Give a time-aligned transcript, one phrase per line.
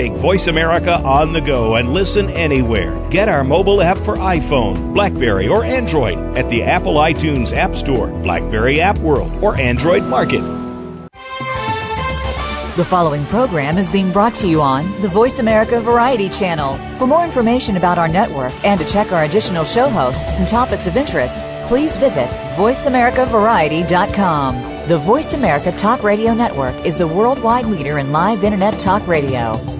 [0.00, 2.98] Take Voice America on the go and listen anywhere.
[3.10, 8.06] Get our mobile app for iPhone, Blackberry, or Android at the Apple iTunes App Store,
[8.22, 10.40] Blackberry App World, or Android Market.
[12.76, 16.78] The following program is being brought to you on the Voice America Variety Channel.
[16.96, 20.86] For more information about our network and to check our additional show hosts and topics
[20.86, 21.36] of interest,
[21.68, 24.88] please visit VoiceAmericaVariety.com.
[24.88, 29.79] The Voice America Talk Radio Network is the worldwide leader in live Internet talk radio.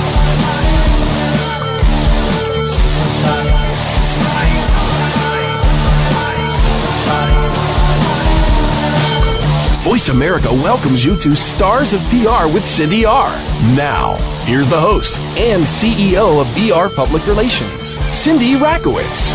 [9.91, 13.29] Voice America welcomes you to Stars of PR with Cindy R.
[13.75, 19.33] Now, here's the host and CEO of VR Public Relations, Cindy Rakowitz.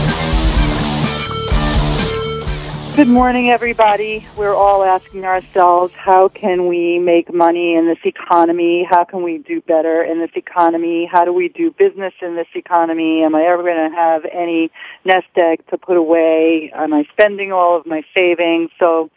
[2.96, 4.26] Good morning, everybody.
[4.34, 8.82] We're all asking ourselves, how can we make money in this economy?
[8.90, 11.04] How can we do better in this economy?
[11.04, 13.22] How do we do business in this economy?
[13.22, 14.70] Am I ever going to have any
[15.04, 16.72] nest egg to put away?
[16.74, 18.70] Am I spending all of my savings?
[18.78, 19.10] So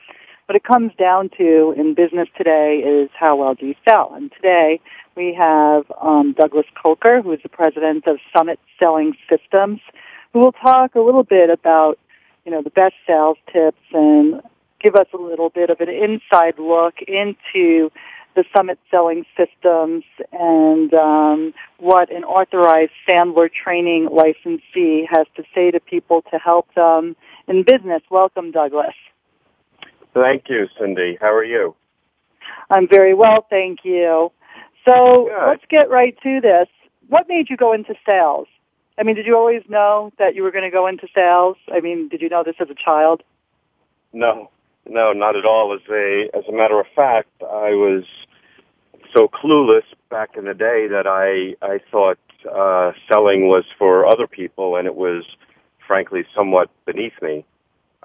[0.49, 4.13] what it comes down to in business today is how well do you sell?
[4.15, 4.81] And today
[5.15, 9.79] we have um, Douglas Kolker, who is the president of Summit Selling Systems,
[10.33, 11.99] who will talk a little bit about,
[12.45, 14.41] you know, the best sales tips and
[14.79, 17.91] give us a little bit of an inside look into
[18.33, 25.69] the Summit Selling Systems and um, what an authorized Sandler training licensee has to say
[25.69, 27.15] to people to help them
[27.47, 28.01] in business.
[28.09, 28.95] Welcome, Douglas.
[30.13, 31.17] Thank you, Cindy.
[31.21, 31.75] How are you?
[32.69, 34.31] I'm very well, thank you.
[34.87, 35.47] So Good.
[35.47, 36.67] let's get right to this.
[37.07, 38.47] What made you go into sales?
[38.97, 41.57] I mean, did you always know that you were going to go into sales?
[41.71, 43.23] I mean, did you know this as a child?
[44.11, 44.49] No,
[44.87, 45.73] no, not at all.
[45.73, 48.03] As a as a matter of fact, I was
[49.15, 52.19] so clueless back in the day that I I thought
[52.51, 55.23] uh, selling was for other people, and it was
[55.87, 57.45] frankly somewhat beneath me.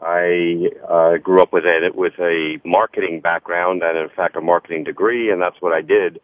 [0.00, 4.84] I uh, grew up with a with a marketing background and in fact a marketing
[4.84, 6.20] degree, and that's what I did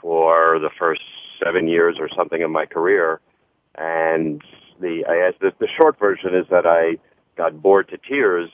[0.00, 1.02] for the first
[1.42, 3.20] seven years or something of my career.
[3.76, 4.42] And
[4.80, 6.98] the I, the, the short version is that I
[7.36, 8.50] got bored to tears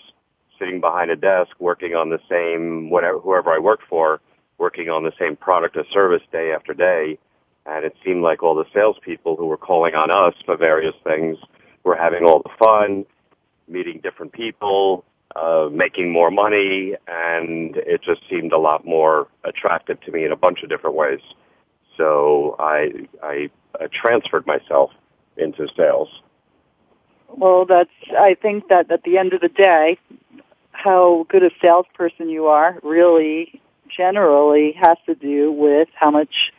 [0.59, 4.21] sitting behind a desk working on the same whatever whoever I worked for,
[4.59, 7.19] working on the same product or service day after day.
[7.65, 11.39] And it seemed like all the salespeople who were calling on us for various things
[11.83, 13.07] were having all the fun
[13.71, 15.05] meeting different people,
[15.37, 20.33] uh, making more money, and it just seemed a lot more attractive to me in
[20.33, 21.21] a bunch of different ways.
[21.97, 23.51] So I, I,
[23.81, 24.91] I transferred myself
[25.37, 26.09] into sales.
[27.29, 29.99] Well, that's, I think that at the end of the day,
[30.73, 36.53] how good a salesperson you are really generally has to do with how much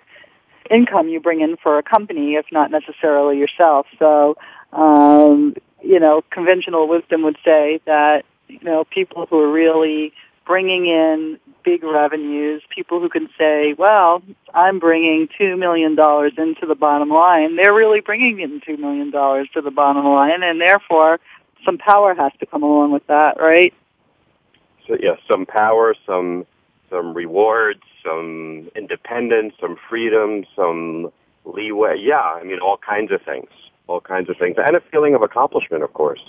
[0.69, 3.87] income you bring in for a company, if not necessarily yourself.
[3.99, 4.37] So,
[4.71, 10.13] um, you know, conventional wisdom would say that, you know, people who are really
[10.45, 14.21] bringing in big revenues, people who can say, well,
[14.53, 19.61] I'm bringing $2 million into the bottom line, they're really bringing in $2 million to
[19.61, 21.19] the bottom line, and therefore
[21.63, 23.73] some power has to come along with that, right?
[24.87, 26.45] So, yeah, some power, some,
[26.89, 31.11] some rewards, some independence, some freedom, some
[31.45, 31.99] leeway.
[31.99, 33.49] Yeah, I mean, all kinds of things
[33.91, 36.21] all kinds of things, and a feeling of accomplishment, of course.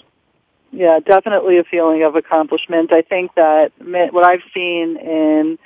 [0.73, 2.93] Yeah, definitely a feeling of accomplishment.
[2.93, 5.59] I think that what I've seen in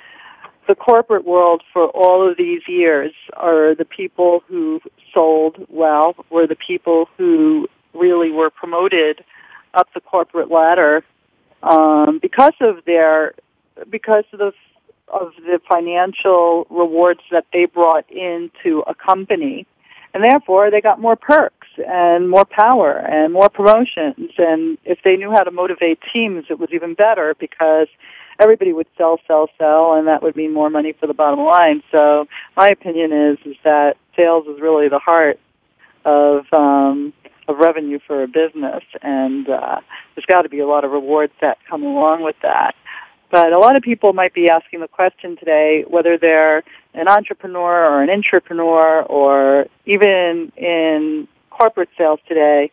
[0.67, 4.81] the corporate world for all of these years are the people who
[5.13, 9.23] sold well, were the people who really were promoted
[9.73, 11.03] up the corporate ladder
[11.63, 13.33] um, because of their
[13.89, 14.53] because of the
[15.07, 19.65] of the financial rewards that they brought into a company,
[20.17, 24.31] and therefore they got more perks and more power and more promotions.
[24.39, 27.87] And if they knew how to motivate teams, it was even better because
[28.39, 31.83] everybody would sell, sell, sell, and that would mean more money for the bottom line.
[31.91, 35.39] So my opinion is is that sales is really the heart
[36.03, 37.13] of um,
[37.47, 39.79] of revenue for a business, and uh,
[40.15, 42.75] there's got to be a lot of rewards that come along with that.
[43.29, 46.63] But a lot of people might be asking the question today whether they're
[46.93, 52.71] an entrepreneur or an intrapreneur or even in corporate sales today,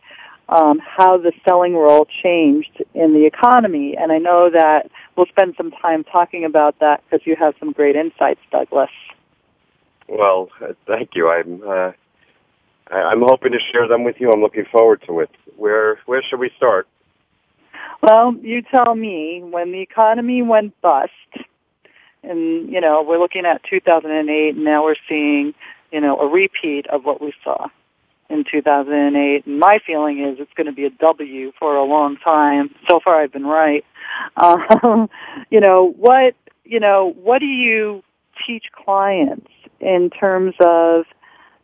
[0.48, 3.96] um, how the selling role changed in the economy.
[3.96, 7.72] And I know that we'll spend some time talking about that because you have some
[7.72, 8.90] great insights, Douglas.
[10.08, 11.30] Well, uh, thank you.
[11.30, 11.92] I'm uh,
[12.90, 14.30] I'm hoping to share them with you.
[14.30, 15.30] I'm looking forward to it.
[15.56, 16.86] Where where should we start?
[18.02, 19.42] Well, you tell me.
[19.42, 21.10] When the economy went bust,
[22.22, 25.54] and you know we're looking at 2008, and now we're seeing
[25.92, 27.68] you know a repeat of what we saw
[28.30, 29.46] in 2008.
[29.46, 32.74] And my feeling is it's going to be a W for a long time.
[32.88, 33.84] So far, I've been right.
[34.36, 35.08] Um,
[35.50, 36.34] you know what?
[36.64, 38.02] You know what do you
[38.46, 39.50] teach clients
[39.80, 41.04] in terms of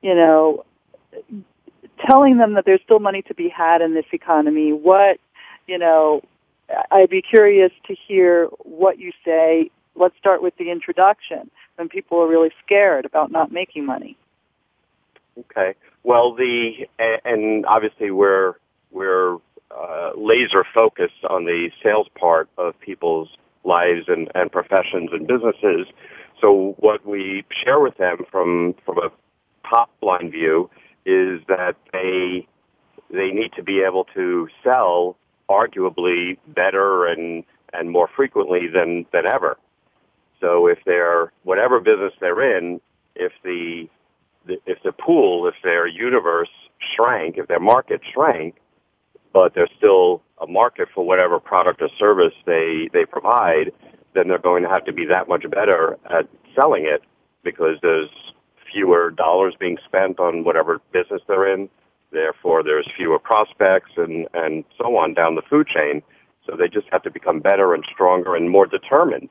[0.03, 0.65] you know
[2.07, 4.73] telling them that there's still money to be had in this economy?
[4.73, 5.19] What
[5.71, 6.23] you know?
[6.91, 9.71] I'd be curious to hear what you say.
[9.97, 14.17] Let's start with the introduction when people are really scared about not making money.
[15.39, 15.75] Okay.
[16.03, 16.87] Well, the
[17.25, 18.55] and obviously we're
[18.91, 19.37] we're
[19.71, 23.29] uh, laser focused on the sales part of people's
[23.65, 25.87] lives and, and professions and businesses.
[26.41, 29.11] So what we share with them from from a
[29.69, 30.71] top line view
[31.05, 32.47] is that they
[33.11, 35.17] they need to be able to sell
[35.51, 39.59] arguably better and and more frequently than than ever.
[40.41, 42.81] So if they're whatever business they're in,
[43.15, 43.89] if the
[44.67, 46.49] if the pool, if their universe
[46.95, 48.57] shrank, if their market shrank,
[49.33, 53.73] but there's still a market for whatever product or service they, they provide,
[54.15, 57.03] then they're going to have to be that much better at selling it
[57.45, 58.09] because there's
[58.73, 61.69] fewer dollars being spent on whatever business they're in.
[62.13, 66.03] Therefore, there's fewer prospects and, and so on down the food chain.
[66.47, 69.31] So they just have to become better and stronger and more determined.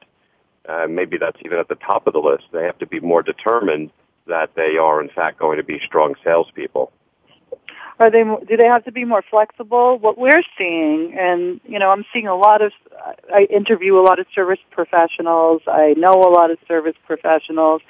[0.68, 2.44] Uh, maybe that's even at the top of the list.
[2.54, 3.92] They have to be more determined
[4.28, 6.92] that they are in fact going to be strong salespeople.
[8.00, 8.24] Are they?
[8.24, 9.98] Do they have to be more flexible?
[9.98, 12.72] What we're seeing, and you know, I'm seeing a lot of.
[13.34, 15.62] I interview a lot of service professionals.
[15.68, 17.82] I know a lot of service professionals,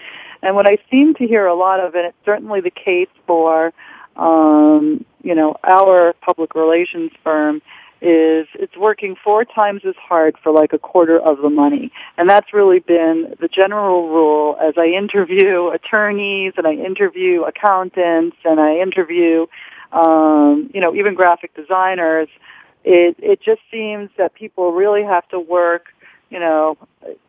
[0.41, 3.71] and what I seem to hear a lot of, and it's certainly the case for,
[4.19, 7.61] um, you know, our public relations firm,
[8.01, 11.91] is it's working four times as hard for like a quarter of the money.
[12.17, 18.37] And that's really been the general rule as I interview attorneys and I interview accountants
[18.45, 19.47] and I interview,
[19.91, 22.29] um, you know, even graphic designers.
[22.85, 25.87] It, it just seems that people really have to work,
[26.29, 26.77] you know,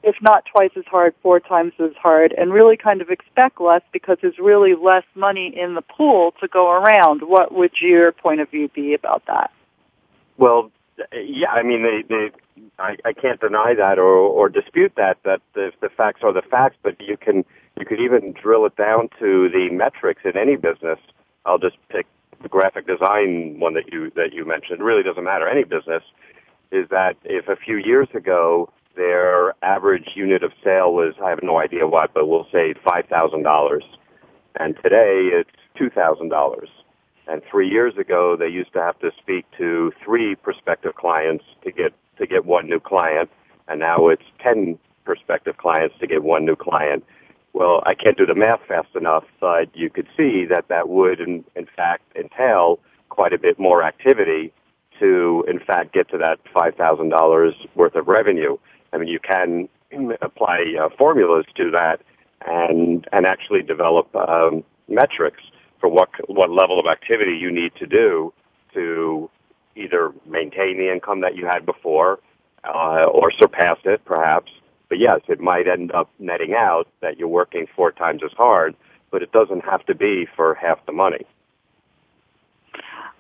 [0.03, 3.83] if not twice as hard, four times as hard and really kind of expect less
[3.93, 7.23] because there's really less money in the pool to go around.
[7.23, 9.51] What would your point of view be about that?
[10.37, 10.71] Well,
[11.13, 12.31] yeah, I mean, they, they,
[12.79, 16.43] I, I can't deny that or, or dispute that, that the, the facts are the
[16.43, 17.45] facts, but you can,
[17.79, 20.99] you could even drill it down to the metrics in any business.
[21.47, 22.07] I'll just pick
[22.43, 24.81] the graphic design one that you, that you mentioned.
[24.81, 25.49] It really doesn't matter.
[25.49, 26.03] Any business
[26.71, 28.71] is that if a few years ago
[29.01, 33.81] their average unit of sale was, I have no idea what, but we'll say $5,000.
[34.57, 35.51] And today it's
[35.81, 36.67] $2,000
[37.31, 41.71] and three years ago, they used to have to speak to three prospective clients to
[41.71, 43.31] get to get one new client,
[43.69, 47.05] and now it's ten prospective clients to get one new client.
[47.53, 51.21] Well, I can't do the math fast enough, but you could see that that would,
[51.21, 54.53] in, in fact, entail quite a bit more activity
[55.01, 58.57] to, in fact, get to that five thousand dollars worth of revenue.
[58.93, 59.69] I mean, you can
[60.23, 62.01] apply uh, formulas to that
[62.47, 65.43] and and actually develop um, metrics
[65.81, 68.33] for what what level of activity you need to do
[68.75, 69.31] to
[69.77, 72.19] either maintain the income that you had before
[72.65, 74.53] uh, or surpass it, perhaps.
[74.89, 78.75] But yes, it might end up netting out that you're working four times as hard,
[79.11, 81.25] but it doesn't have to be for half the money.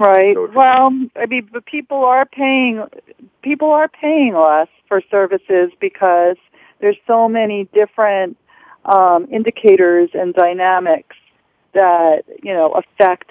[0.00, 0.34] Right.
[0.54, 2.82] Well, I mean, but people are paying
[3.42, 6.38] people are paying less for services because
[6.80, 8.38] there's so many different
[8.86, 11.16] um, indicators and dynamics
[11.74, 13.30] that, you know, affect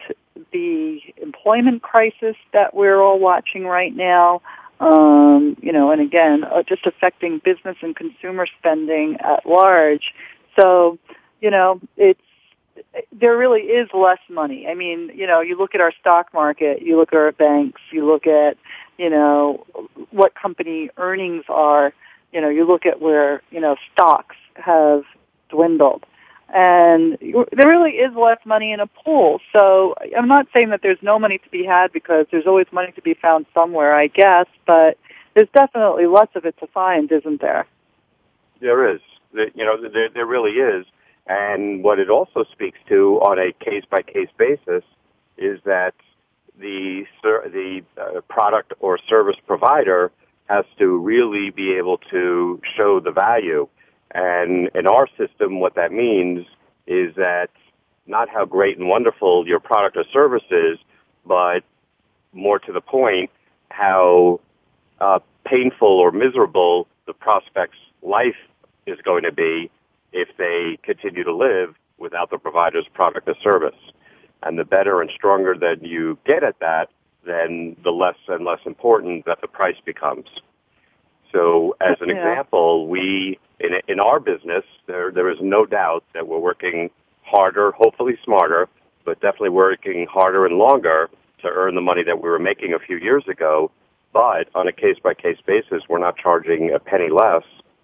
[0.52, 4.44] the employment crisis that we're all watching right now.
[4.80, 10.14] Um, you know, and again, uh, just affecting business and consumer spending at large.
[10.56, 11.00] So,
[11.42, 12.22] you know, it's
[13.12, 14.68] there really is less money.
[14.68, 17.82] I mean, you know, you look at our stock market, you look at our banks,
[17.92, 18.58] you look at,
[18.98, 19.66] you know,
[20.12, 21.94] what company earnings are,
[22.32, 25.04] you know, you look at where, you know, stocks have
[25.50, 26.06] dwindled
[26.54, 29.40] and there really is less money in a pool.
[29.54, 32.92] So I'm not saying that there's no money to be had because there's always money
[32.94, 34.98] to be found somewhere, I guess, but
[35.36, 37.68] there's definitely lots of it to find, isn't there?
[38.62, 39.02] There is.
[39.34, 40.86] You know, there, there really is.
[41.30, 44.84] And what it also speaks to on a case by case basis
[45.38, 45.94] is that
[46.60, 50.12] the the uh, product or service provider
[50.50, 53.68] has to really be able to show the value.
[54.12, 56.48] And in our system, what that means
[56.88, 57.52] is that
[58.08, 60.80] not how great and wonderful your product or service is,
[61.28, 61.64] but
[62.34, 63.30] more to the point,
[63.70, 64.40] how
[65.00, 68.36] uh, painful or miserable the prospect's life
[68.88, 69.70] is going to be
[70.12, 73.80] if they continue to live without the provider's product or service.
[74.42, 76.90] And the better and stronger that you get at that,
[77.26, 80.28] then the less and less important that the price becomes.
[81.32, 82.16] So as an yeah.
[82.16, 86.90] example, we, in, in our business, there, there is no doubt that we're working
[87.24, 88.68] harder, hopefully smarter,
[89.06, 91.10] but definitely working harder and longer
[91.42, 93.72] to earn the money that we were making a few years ago.
[94.12, 97.44] But on a case by case basis, we're not charging a penny less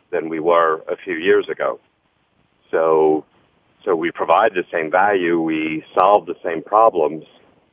[0.10, 1.80] than we were a few years ago.
[2.72, 3.26] So,
[3.84, 7.26] so we provide the same value, we solve the same problems,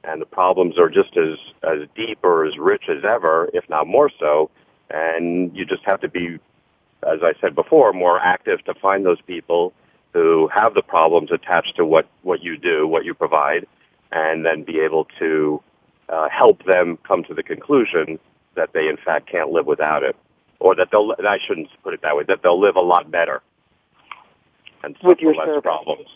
[0.04, 3.86] and the problems are just as, as deep or as rich as ever, if not
[3.86, 4.50] more so.
[4.90, 6.38] And you just have to be,
[7.02, 9.72] as I said before, more active to find those people
[10.12, 13.66] who have the problems attached to what, what you do, what you provide,
[14.10, 15.62] and then be able to
[16.08, 18.18] uh, help them come to the conclusion
[18.54, 20.14] that they in fact can't live without it
[20.60, 23.42] or that they'll, I shouldn't put it that way, that they'll live a lot better
[24.82, 25.62] and with your less service.
[25.62, 26.08] problems.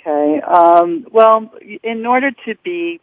[0.00, 0.40] Okay.
[0.42, 1.50] Um, well,
[1.82, 3.00] in order to be,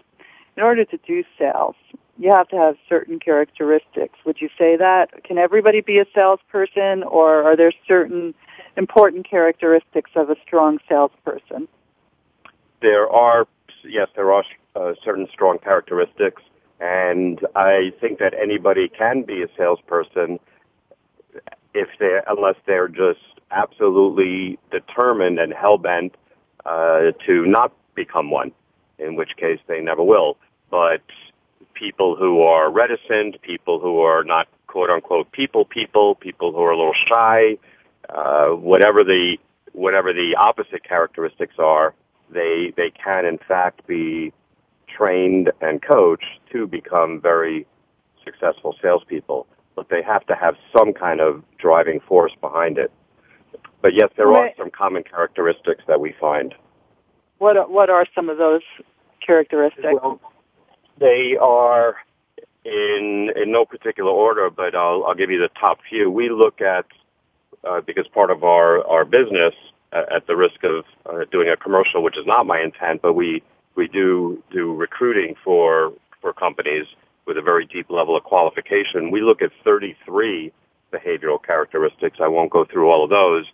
[0.55, 1.75] in order to do sales,
[2.17, 4.17] you have to have certain characteristics.
[4.25, 5.24] Would you say that?
[5.24, 8.34] Can everybody be a salesperson, or are there certain
[8.77, 11.67] important characteristics of a strong salesperson?
[12.82, 13.48] There are,
[13.84, 14.43] yes, there are
[14.75, 16.41] uh, certain strong characteristics.
[16.79, 20.39] And I think that anybody can be a salesperson
[21.74, 23.20] if they, unless they're just
[23.53, 26.15] absolutely determined and hell bent
[26.65, 28.51] uh, to not become one,
[29.00, 30.38] in which case they never will.
[30.69, 31.01] But
[31.74, 36.72] people who are reticent, people who are not quote unquote people people, people who are
[36.72, 37.57] a little shy,
[38.10, 39.38] uh, whatever the
[39.74, 41.93] whatever the opposite characteristics are,
[42.31, 44.33] they they can in fact be
[44.88, 47.65] trained and coached to become very
[48.24, 49.45] successful salespeople,
[49.75, 52.91] but they have to have some kind of driving force behind it.
[53.83, 56.55] But yes, there are some common characteristics that we find.
[57.39, 58.61] What are, what are some of those
[59.19, 59.99] characteristics?
[60.01, 60.21] Well,
[60.97, 61.97] they are
[62.63, 66.09] in in no particular order, but I'll I'll give you the top few.
[66.09, 66.85] We look at
[67.65, 69.53] uh, because part of our our business,
[69.91, 73.13] uh, at the risk of uh, doing a commercial, which is not my intent, but
[73.13, 73.43] we
[73.75, 76.85] we do do recruiting for for companies
[77.25, 79.11] with a very deep level of qualification.
[79.11, 80.53] We look at 33
[80.93, 82.19] behavioral characteristics.
[82.21, 83.45] I won't go through all of those,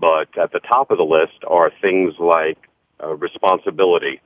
[0.00, 2.58] but at the top of the list are things like
[3.02, 4.20] uh, responsibility.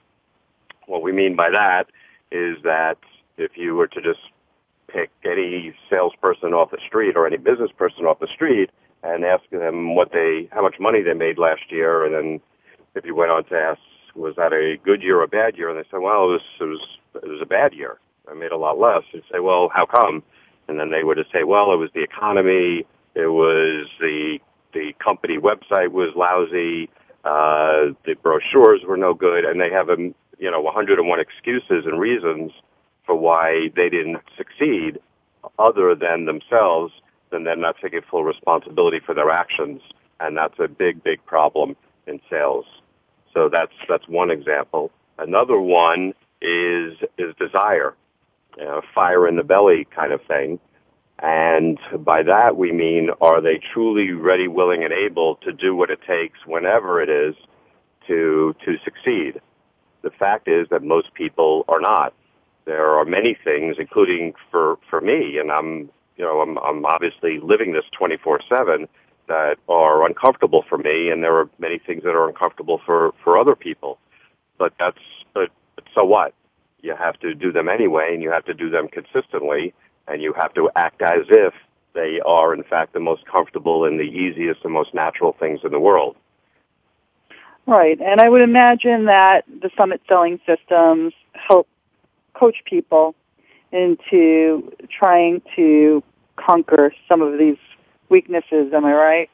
[0.87, 1.87] What we mean by that
[2.31, 2.99] is that
[3.37, 4.21] if you were to just
[4.89, 8.71] pick any salesperson off the street or any business person off the street
[9.03, 12.41] and ask them what they, how much money they made last year, and then
[12.95, 13.81] if you went on to ask
[14.15, 15.69] was that a good year or a bad year?
[15.69, 16.81] And they said, well, it was,
[17.15, 17.99] it was a bad year.
[18.31, 19.03] I made a lot less.
[19.13, 20.23] You'd say, well, how come?
[20.69, 22.87] And then they would just say, well, it was the economy.
[23.15, 24.39] It was the,
[24.75, 26.91] the company website was lousy.
[27.25, 29.45] Uh, the brochures were no good.
[29.45, 32.53] And they have, a, you know, 101 excuses and reasons
[33.07, 34.99] for why they didn't succeed
[35.59, 36.93] other than themselves,
[37.31, 39.81] then they're not taking full responsibility for their actions.
[40.21, 41.77] And that's a big, big problem
[42.07, 42.67] in sales.
[43.33, 44.91] So that's that's one example.
[45.19, 47.95] Another one is is desire,
[48.57, 50.61] you know, fire in the belly kind of thing.
[51.25, 55.89] And by that we mean are they truly ready, willing, and able to do what
[55.89, 57.35] it takes whenever it is
[58.09, 59.41] to to succeed?
[60.03, 62.13] The fact is that most people are not.
[62.67, 65.89] There are many things, including for for me, and I'm
[66.19, 68.87] you know I'm I'm obviously living this 24 seven
[69.27, 73.39] that are uncomfortable for me, and there are many things that are uncomfortable for for
[73.39, 73.99] other people.
[74.59, 75.01] But that's
[75.33, 76.35] but, but so what?
[76.83, 79.73] You have to do them anyway, and you have to do them consistently,
[80.09, 81.55] and you have to act as if
[81.95, 85.71] they are in fact the most comfortable and the easiest and most natural things in
[85.71, 86.17] the world.
[87.67, 91.67] Right, and I would imagine that the summit selling systems help
[92.35, 93.15] coach people
[93.73, 96.03] into trying to
[96.37, 97.57] conquer some of these
[98.09, 98.73] weaknesses.
[98.75, 99.31] Am I right?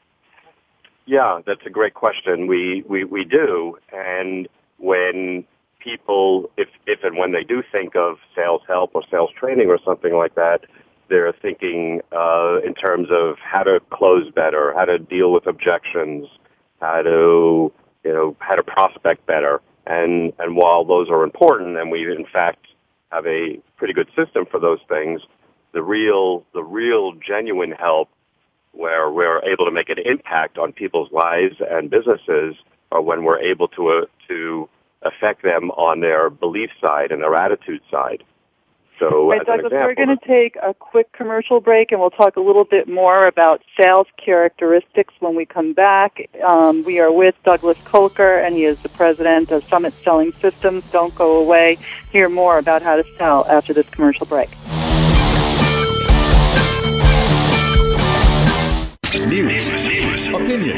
[1.05, 2.47] Yeah, that's a great question.
[2.47, 4.47] We we we do, and
[4.77, 5.45] when
[5.83, 9.79] people, if if and when they do think of sales help or sales training or
[9.83, 10.65] something like that,
[11.09, 16.27] they're thinking uh, in terms of how to close better, how to deal with objections,
[16.79, 17.71] how to
[18.03, 22.25] you know how to prospect better, And, and while those are important, and we in
[22.25, 22.67] fact
[23.11, 25.21] have a pretty good system for those things,
[25.73, 28.09] the real, the real genuine help
[28.71, 32.55] where we're able to make an impact on people's lives and businesses
[32.91, 34.69] are when we're able to, uh, to
[35.01, 38.23] affect them on their belief side and their attitude side.
[39.01, 42.39] So, right, Douglas, we're going to take a quick commercial break, and we'll talk a
[42.39, 46.29] little bit more about sales characteristics when we come back.
[46.47, 50.83] Um, we are with Douglas Kolker, and he is the president of Summit Selling Systems.
[50.91, 51.79] Don't go away.
[52.11, 54.51] Hear more about how to sell after this commercial break.
[59.27, 60.77] News, opinion.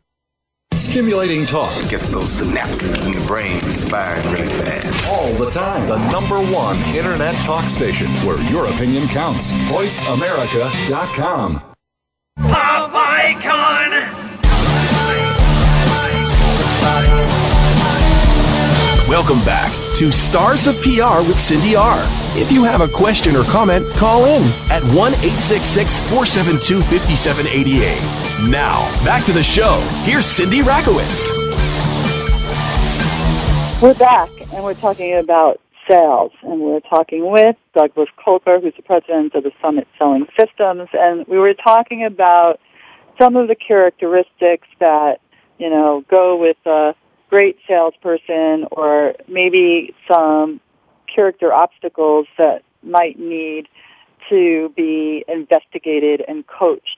[0.77, 1.71] Stimulating talk.
[1.83, 5.09] It gets those synapses in the brain firing really fast.
[5.09, 5.87] All the time.
[5.87, 9.51] The number one internet talk station where your opinion counts.
[9.51, 11.61] VoiceAmerica.com.
[12.37, 13.91] Pop icon.
[19.07, 21.99] Welcome back to Stars of PR with Cindy R.
[22.37, 28.30] If you have a question or comment, call in at 1 866 472 5788.
[28.49, 29.79] Now, back to the show.
[30.03, 31.29] Here's Cindy Rakowitz.
[33.81, 38.81] We're back, and we're talking about sales, and we're talking with Douglas Kolker, who's the
[38.81, 42.59] president of the Summit Selling Systems, and we were talking about
[43.19, 45.21] some of the characteristics that,
[45.59, 46.95] you know, go with a
[47.29, 50.59] great salesperson or maybe some
[51.13, 53.67] character obstacles that might need
[54.29, 56.97] to be investigated and coached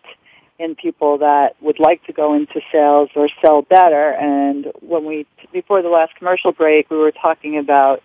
[0.60, 4.12] in people that would like to go into sales or sell better.
[4.14, 8.04] And when we, before the last commercial break, we were talking about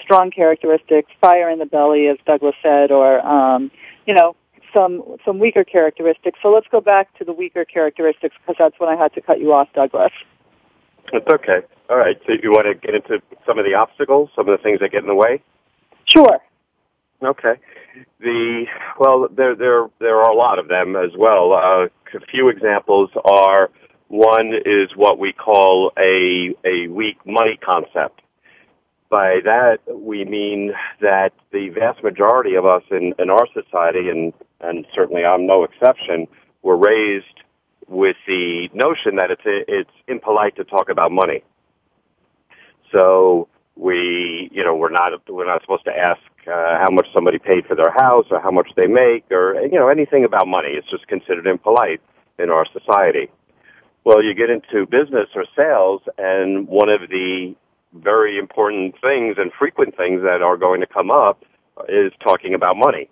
[0.00, 3.70] strong characteristics, fire in the belly, as Douglas said, or, um,
[4.06, 4.34] you know,
[4.72, 6.38] some, some weaker characteristics.
[6.42, 9.38] So let's go back to the weaker characteristics because that's when I had to cut
[9.38, 10.12] you off, Douglas.
[11.12, 11.60] It's okay.
[11.90, 12.18] All right.
[12.26, 14.92] So you want to get into some of the obstacles, some of the things that
[14.92, 15.42] get in the way?
[16.06, 16.38] Sure.
[17.22, 17.54] Okay.
[18.20, 18.66] The
[18.98, 21.52] well, there there there are a lot of them as well.
[21.52, 23.70] Uh, a few examples are
[24.08, 28.22] one is what we call a a weak money concept.
[29.08, 34.32] By that we mean that the vast majority of us in, in our society, and
[34.60, 36.28] and certainly I'm no exception,
[36.62, 37.42] were raised
[37.88, 41.42] with the notion that it's it's impolite to talk about money.
[42.90, 47.38] So we, you know, we're not we're not supposed to ask uh, how much somebody
[47.38, 50.70] paid for their house or how much they make or you know anything about money.
[50.70, 52.00] It's just considered impolite
[52.38, 53.30] in our society.
[54.04, 57.54] Well, you get into business or sales, and one of the
[57.94, 61.44] very important things and frequent things that are going to come up
[61.88, 63.08] is talking about money.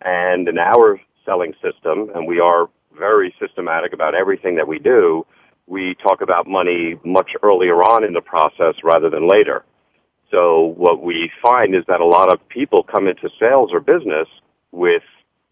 [0.00, 2.68] And in our selling system, and we are
[2.98, 5.26] very systematic about everything that we do,
[5.66, 9.64] we talk about money much earlier on in the process rather than later.
[10.30, 14.28] So what we find is that a lot of people come into sales or business
[14.72, 15.02] with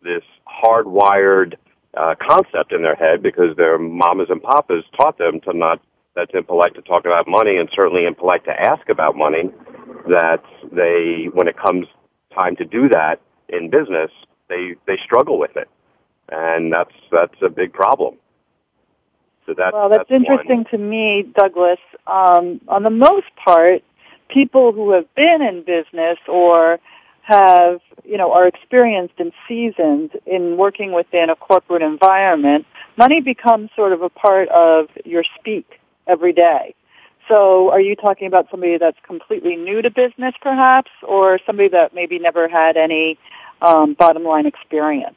[0.03, 1.55] this hardwired
[1.97, 5.81] uh, concept in their head because their mamas and papas taught them to not
[6.15, 9.51] that's impolite to talk about money and certainly impolite to ask about money
[10.09, 11.87] that they when it comes
[12.35, 14.11] time to do that in business
[14.49, 15.69] they they struggle with it
[16.29, 18.17] and that's that's a big problem.
[19.47, 20.65] So that, well, that's, that's interesting one.
[20.67, 21.79] to me, Douglas.
[22.07, 23.83] Um, on the most part,
[24.29, 26.79] people who have been in business or
[27.23, 33.71] have, you know, are experienced and seasoned in working within a corporate environment, money becomes
[33.75, 36.75] sort of a part of your speak every day.
[37.29, 41.93] So are you talking about somebody that's completely new to business perhaps or somebody that
[41.93, 43.19] maybe never had any
[43.61, 45.17] um, bottom line experience?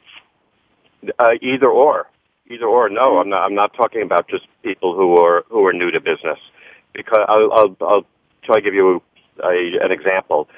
[1.20, 2.08] Uh, either or.
[2.50, 2.88] either or.
[2.90, 3.44] No, I'm not.
[3.44, 6.38] I'm not talking about just people who are who are new to business.
[6.92, 8.06] Because I'll I'll, I'll
[8.50, 9.02] try I give you
[9.42, 10.48] a, an example.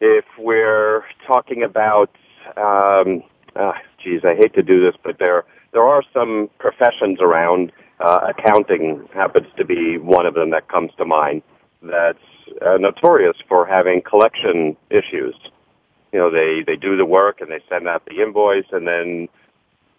[0.00, 2.10] If we're talking about,
[2.56, 3.22] um,
[3.54, 3.72] uh,
[4.02, 7.72] geez, I hate to do this, but there there are some professions around.
[8.00, 11.40] Uh, accounting happens to be one of them that comes to mind.
[11.82, 12.18] That's
[12.66, 15.36] uh, notorious for having collection issues.
[16.12, 19.28] You know, they they do the work and they send out the invoice, and then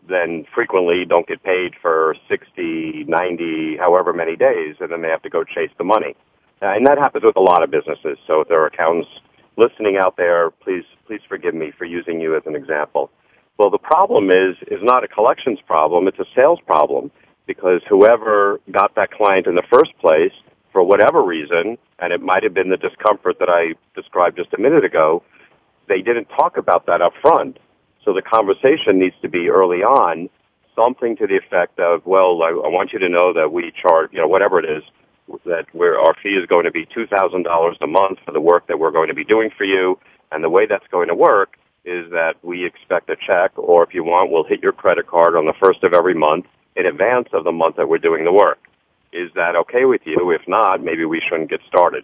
[0.10, 5.22] then frequently don't get paid for 60, 90, however many days, and then they have
[5.22, 6.14] to go chase the money.
[6.64, 8.18] Uh, and that happens with a lot of businesses.
[8.26, 9.10] So if there are accountants
[9.58, 13.12] listening out there, please please forgive me for using you as an example.
[13.58, 17.12] Well, the problem is is not a collections problem; it's a sales problem
[17.46, 20.32] because whoever got that client in the first place,
[20.72, 24.62] for whatever reason, and it might have been the discomfort that I described just a
[24.62, 25.22] minute ago,
[25.90, 27.60] they didn't talk about that up front.
[28.06, 30.30] So the conversation needs to be early on,
[30.74, 34.12] something to the effect of, well, I, I want you to know that we charge,
[34.14, 34.84] you know, whatever it is,
[35.46, 38.80] that where our fee is going to be $2,000 a month for the work that
[38.80, 40.00] we're going to be doing for you.
[40.32, 43.94] And the way that's going to work is that we expect a check, or if
[43.94, 47.30] you want, we'll hit your credit card on the first of every month in advance
[47.34, 48.60] of the month that we're doing the work.
[49.12, 50.32] Is that okay with you?
[50.32, 52.04] If not, maybe we shouldn't get started.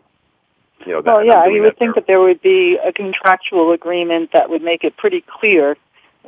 [0.86, 2.01] You know, that, well, yeah, you would think there.
[2.01, 5.75] that there would be a contractual agreement that would make it pretty clear,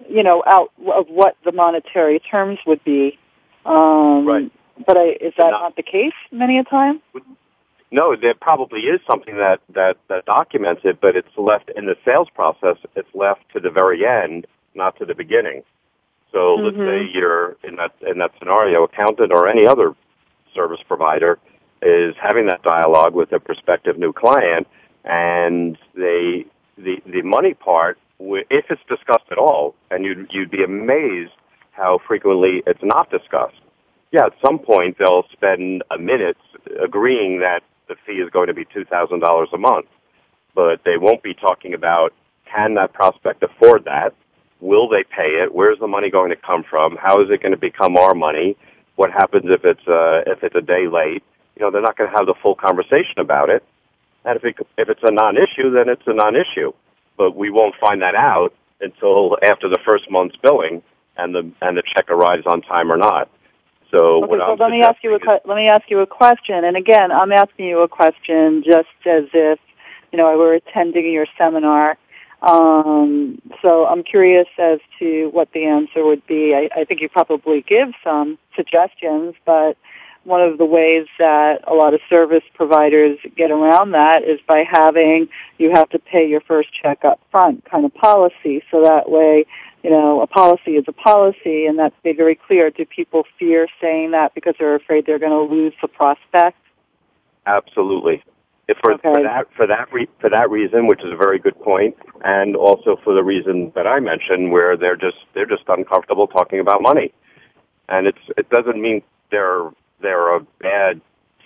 [0.09, 3.17] you know, out of what the monetary terms would be.
[3.65, 4.51] Um, right.
[4.85, 7.01] But I, is that not, not the case many a time?
[7.91, 11.97] No, there probably is something that, that, that documents it, but it's left in the
[12.05, 12.77] sales process.
[12.95, 15.63] It's left to the very end, not to the beginning.
[16.31, 16.63] So mm-hmm.
[16.65, 19.93] let's say you're in that in that scenario, accountant or any other
[20.55, 21.39] service provider
[21.81, 24.67] is having that dialogue with a prospective new client,
[25.03, 26.45] and they
[26.77, 31.33] the the money part, if it's discussed at all, and you'd you'd be amazed
[31.71, 33.59] how frequently it's not discussed.
[34.11, 36.37] Yeah, at some point they'll spend a minute
[36.83, 39.87] agreeing that the fee is going to be two thousand dollars a month,
[40.55, 42.13] but they won't be talking about
[42.45, 44.13] can that prospect afford that
[44.61, 45.53] Will they pay it?
[45.53, 46.95] Where's the money going to come from?
[46.97, 48.55] How is it going to become our money?
[48.95, 51.23] What happens if it's uh, if it's a day late?
[51.57, 53.63] You know, they're not going to have the full conversation about it.
[54.23, 56.73] And if it, if it's a non-issue, then it's a non-issue.
[57.17, 60.83] But we won't find that out until after the first month's billing
[61.17, 63.29] and the and the check arrives on time or not.
[63.91, 66.63] So okay, so let me ask you a is, let me ask you a question.
[66.63, 69.59] And again, I'm asking you a question just as if
[70.11, 71.97] you know I were attending your seminar
[72.41, 76.55] um, so I'm curious as to what the answer would be.
[76.55, 79.77] I, I think you probably give some suggestions, but
[80.23, 84.63] one of the ways that a lot of service providers get around that is by
[84.63, 85.27] having
[85.57, 88.63] you have to pay your first check up front kind of policy.
[88.71, 89.45] So that way,
[89.83, 92.69] you know, a policy is a policy and that's made very clear.
[92.69, 96.57] Do people fear saying that because they're afraid they're going to lose the prospect?
[97.45, 98.23] Absolutely
[98.81, 99.13] for, okay.
[99.13, 102.55] for that for that re- for that reason, which is a very good point, and
[102.55, 106.81] also for the reason that I mentioned, where they're just they're just uncomfortable talking about
[106.81, 107.13] money,
[107.89, 109.69] and it's it doesn't mean they're
[110.01, 111.01] they're a bad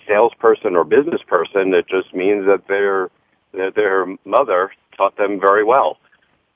[0.06, 1.74] salesperson or business person.
[1.74, 3.10] It just means that their
[3.52, 5.98] that their mother taught them very well,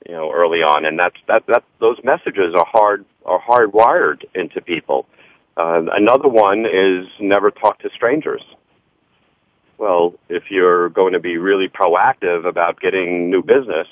[0.07, 4.61] you know, early on, and that's that that those messages are hard are hardwired into
[4.61, 5.07] people.
[5.57, 8.41] Uh, another one is never talk to strangers
[9.81, 13.87] well, if you're going to be really proactive about getting new business,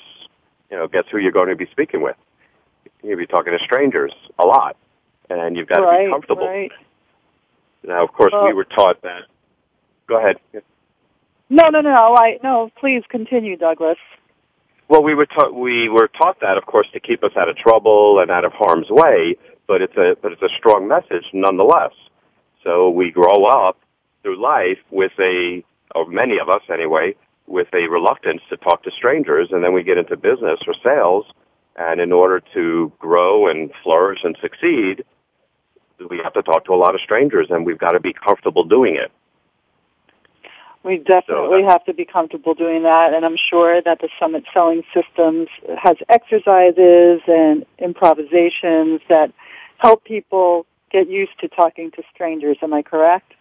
[0.70, 2.14] you know, guess who you're going to be speaking with?
[3.02, 4.76] You'll be talking to strangers a lot,
[5.28, 6.46] and you've got right, to be comfortable.
[6.46, 6.70] Right.
[7.82, 9.22] Now, of course, well, we were taught that.
[10.06, 10.36] Go ahead.
[11.48, 12.14] No, no, no.
[12.16, 12.70] I no.
[12.78, 13.98] Please continue, Douglas.
[14.90, 17.56] Well, we were taught we were taught that, of course, to keep us out of
[17.56, 19.36] trouble and out of harm's way.
[19.68, 21.92] But it's a but it's a strong message nonetheless.
[22.64, 23.78] So we grow up
[24.24, 27.14] through life with a or many of us anyway,
[27.46, 31.24] with a reluctance to talk to strangers, and then we get into business or sales,
[31.76, 35.04] and in order to grow and flourish and succeed,
[36.10, 38.64] we have to talk to a lot of strangers, and we've got to be comfortable
[38.64, 39.12] doing it.
[40.82, 44.44] We definitely so have to be comfortable doing that, and I'm sure that the Summit
[44.52, 49.30] Selling Systems has exercises and improvisations that
[49.76, 52.56] help people get used to talking to strangers.
[52.62, 53.34] Am I correct?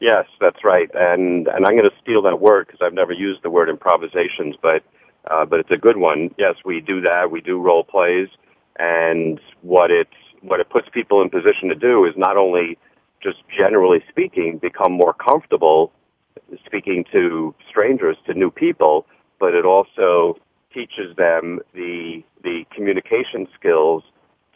[0.00, 0.90] Yes, that's right.
[0.94, 4.56] And and I'm going to steal that word because I've never used the word improvisations,
[4.60, 4.82] but
[5.30, 6.34] uh, but it's a good one.
[6.36, 7.30] Yes, we do that.
[7.30, 8.28] We do role plays,
[8.78, 10.08] and what it
[10.42, 12.78] what it puts people in position to do is not only
[13.22, 15.92] just generally speaking become more comfortable
[16.64, 19.06] speaking to strangers, to new people,
[19.38, 20.36] but it also
[20.72, 24.02] teaches them the the communication skills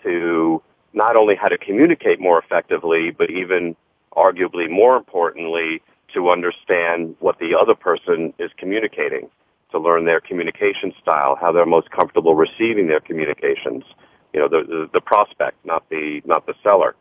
[0.03, 3.77] to not only how to communicate more effectively, but even
[4.17, 5.83] arguably more importantly,
[6.15, 9.29] to understand what the other person is communicating,
[9.73, 13.85] to learn their communication style, how they're most comfortable receiving their communications.
[14.33, 16.95] You know, the, the, the prospect, not the, not the seller.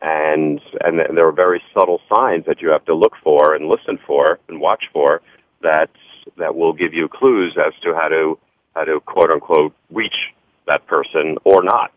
[0.00, 3.98] And, and there are very subtle signs that you have to look for and listen
[4.06, 5.22] for and watch for
[5.62, 5.90] that,
[6.36, 8.38] that will give you clues as to how to,
[8.74, 10.32] how to quote unquote reach
[10.66, 11.92] that person or not.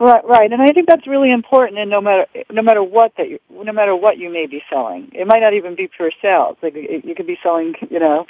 [0.00, 1.80] Right, right, and I think that's really important.
[1.80, 5.10] And no matter no matter what that you, no matter what you may be selling,
[5.12, 6.56] it might not even be pure sales.
[6.62, 8.24] Like you could be selling, you know,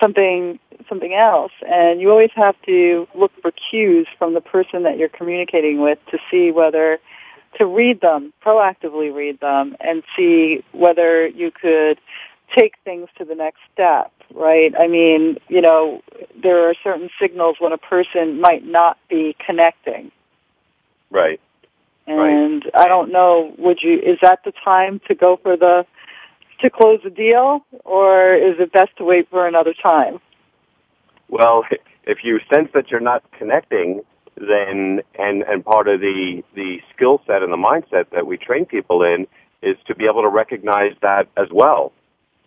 [0.00, 4.98] something something else, and you always have to look for cues from the person that
[4.98, 6.98] you're communicating with to see whether
[7.58, 12.00] to read them, proactively read them, and see whether you could
[12.56, 14.74] take things to the next step, right?
[14.78, 16.02] I mean, you know,
[16.40, 20.10] there are certain signals when a person might not be connecting
[21.14, 21.40] Right.
[22.06, 22.74] And right.
[22.74, 25.86] I don't know, would you, is that the time to go for the,
[26.60, 30.20] to close the deal, or is it best to wait for another time?
[31.34, 31.64] Well,
[32.04, 34.02] if you sense that you're not connecting,
[34.36, 38.66] then, and, and part of the, the skill set and the mindset that we train
[38.66, 39.26] people in
[39.60, 41.90] is to be able to recognize that as well.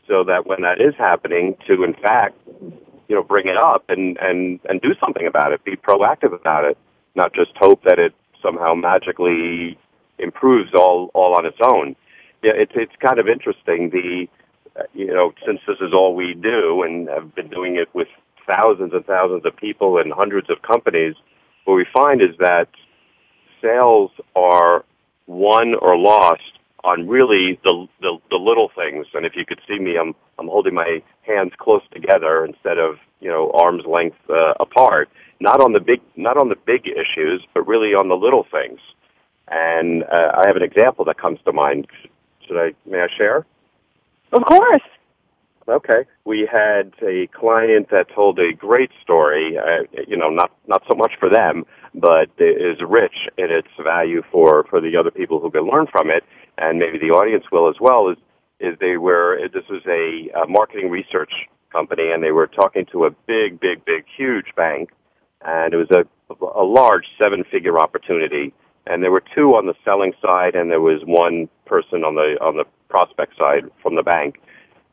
[0.07, 2.37] So that when that is happening, to in fact,
[3.09, 6.63] you know, bring it up and, and, and do something about it, be proactive about
[6.63, 6.77] it,
[7.13, 9.77] not just hope that it somehow magically
[10.17, 11.93] improves all all on its own.
[12.41, 13.89] Yeah, it's it's kind of interesting.
[13.89, 14.29] The
[14.93, 18.07] you know since this is all we do and have been doing it with
[18.47, 21.15] thousands and thousands of people and hundreds of companies,
[21.65, 22.69] what we find is that
[23.61, 24.85] sales are
[25.27, 26.41] won or lost
[26.83, 29.05] on really the, the the little things.
[29.13, 32.95] And if you could see me, I'm I'm holding my hands close together instead of
[33.19, 37.45] you know arm's length uh, apart not on the big not on the big issues,
[37.53, 38.79] but really on the little things.
[39.47, 41.87] And uh, I have an example that comes to mind.
[42.47, 43.45] Should I may I share?
[44.31, 44.81] Of course.
[45.69, 46.05] Okay.
[46.23, 49.57] We had a client that told a great story.
[49.57, 54.21] Uh, you know, not not so much for them, but is rich in its value
[54.31, 56.23] for for the other people who can learn from it,
[56.57, 58.07] and maybe the audience will as well.
[58.09, 58.17] Is
[58.59, 61.31] is they were this was a, a marketing research
[61.71, 64.89] company, and they were talking to a big, big, big, huge bank,
[65.45, 66.05] and it was a,
[66.45, 68.53] a large seven-figure opportunity.
[68.85, 72.37] And there were two on the selling side, and there was one person on the
[72.41, 74.39] on the prospect side from the bank.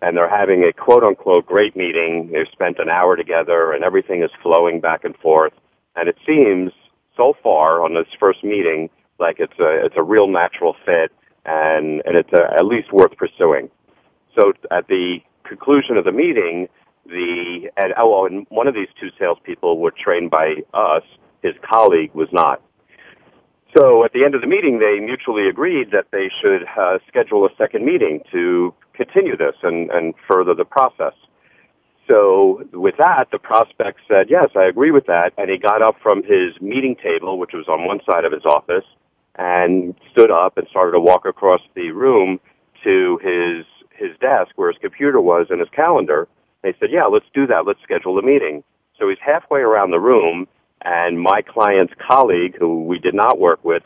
[0.05, 2.31] And they're having a quote-unquote great meeting.
[2.31, 5.55] They've spent an hour together, and everything is flowing back and forth.
[5.97, 6.73] And it seems
[7.17, 11.11] so far on this first meeting like it's a it's a real natural fit,
[11.47, 13.71] and and it's a, at least worth pursuing.
[14.37, 16.69] So at the conclusion of the meeting,
[17.07, 21.05] the and oh, and one of these two salespeople were trained by us.
[21.43, 22.61] His colleague was not.
[23.77, 27.47] So at the end of the meeting, they mutually agreed that they should uh, schedule
[27.47, 31.15] a second meeting to continue this and, and further the process.
[32.09, 35.33] So with that, the prospect said, yes, I agree with that.
[35.39, 38.45] And he got up from his meeting table, which was on one side of his
[38.45, 38.85] office,
[39.37, 42.39] and stood up and started to walk across the room
[42.85, 46.29] to his, his desk where his computer was and his calendar.
[46.63, 47.67] They said, yeah, let's do that.
[47.67, 48.63] Let's schedule a meeting.
[48.99, 50.47] So he's halfway around the room,
[50.83, 53.83] and my client's colleague, who we did not work with,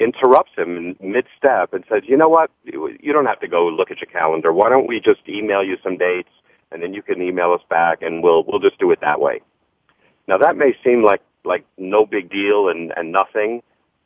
[0.00, 2.50] interrupts him in mid-step and says, you know what?
[2.64, 4.52] You don't have to go look at your calendar.
[4.52, 6.30] Why don't we just email you some dates,
[6.72, 9.42] and then you can email us back, and we'll we'll just do it that way.
[10.26, 13.62] Now that may seem like like no big deal and and nothing,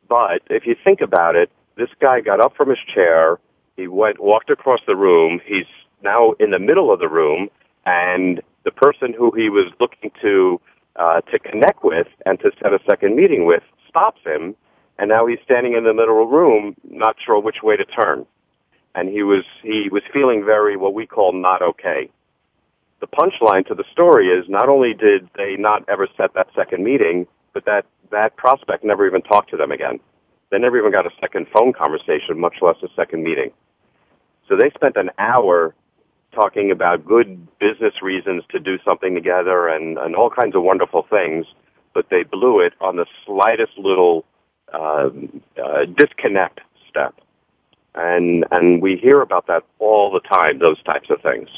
[0.08, 3.38] but if you think about it, this guy got up from his chair.
[3.76, 5.40] He went walked across the room.
[5.44, 5.66] He's
[6.02, 7.48] now in the middle of the room
[7.86, 10.60] and the person who he was looking to
[10.96, 14.54] uh, to connect with and to set a second meeting with stops him,
[14.98, 18.26] and now he's standing in the middle of room, not sure which way to turn,
[18.94, 22.10] and he was he was feeling very what we call not okay.
[23.00, 26.84] The punchline to the story is not only did they not ever set that second
[26.84, 29.98] meeting, but that that prospect never even talked to them again.
[30.50, 33.50] They never even got a second phone conversation, much less a second meeting.
[34.48, 35.74] So they spent an hour
[36.32, 41.06] talking about good business reasons to do something together and, and all kinds of wonderful
[41.08, 41.46] things,
[41.94, 44.24] but they blew it on the slightest little
[44.74, 45.10] uh,
[45.62, 47.14] uh, disconnect step.
[47.94, 51.48] And, and we hear about that all the time, those types of things.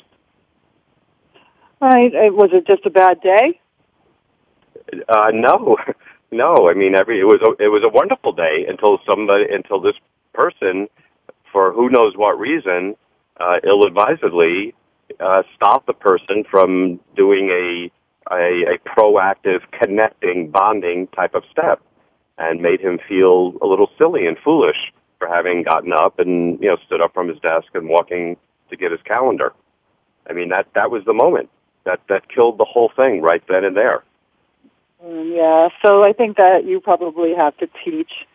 [1.80, 2.14] Right.
[2.14, 3.60] Uh, was it just a bad day?
[5.08, 5.76] Uh, no,
[6.30, 6.68] no.
[6.68, 9.96] I mean, every it was a, it was a wonderful day until somebody until this
[10.32, 10.88] person,
[11.52, 12.96] for who knows what reason,
[13.38, 14.74] uh, ill-advisedly
[15.20, 17.90] uh, stop the person from doing a,
[18.32, 21.80] a, a proactive, connecting, bonding type of step.
[22.38, 26.68] And made him feel a little silly and foolish for having gotten up and you
[26.68, 28.36] know stood up from his desk and walking
[28.70, 29.52] to get his calendar.
[30.28, 31.48] I mean that that was the moment
[31.84, 34.02] that that killed the whole thing right then and there.
[35.04, 38.26] Mm, yeah, so I think that you probably have to teach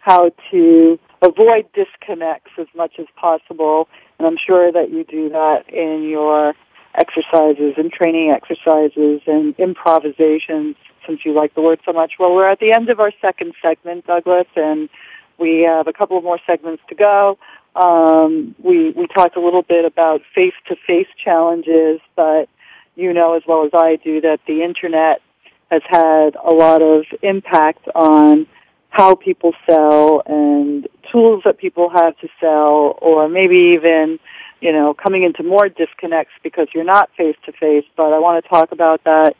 [0.00, 5.68] how to avoid disconnects as much as possible, and I'm sure that you do that
[5.68, 6.54] in your
[6.94, 10.76] exercises and training exercises and improvisations
[11.10, 12.12] since you like the word so much.
[12.18, 14.88] Well, we're at the end of our second segment, Douglas, and
[15.38, 17.36] we have a couple of more segments to go.
[17.74, 22.48] Um, we we talked a little bit about face-to-face challenges, but
[22.94, 25.20] you know as well as I do that the internet
[25.70, 28.46] has had a lot of impact on
[28.88, 34.18] how people sell and tools that people have to sell, or maybe even
[34.60, 37.86] you know coming into more disconnects because you're not face to face.
[37.96, 39.36] But I want to talk about that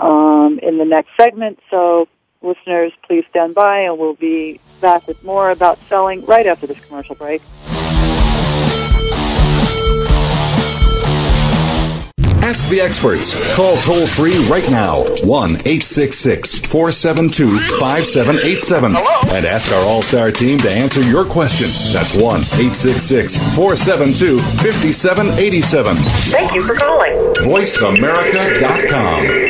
[0.00, 1.58] um, in the next segment.
[1.70, 2.08] So
[2.42, 6.80] listeners, please stand by, and we'll be back with more about selling right after this
[6.80, 7.42] commercial break.
[12.50, 13.36] Ask the experts.
[13.54, 20.58] Call toll free right now 1 866 472 5787 and ask our All Star team
[20.58, 21.68] to answer your question.
[21.92, 25.96] That's 1 866 472 5787.
[25.96, 27.12] Thank you for calling.
[27.44, 29.49] VoiceAmerica.com.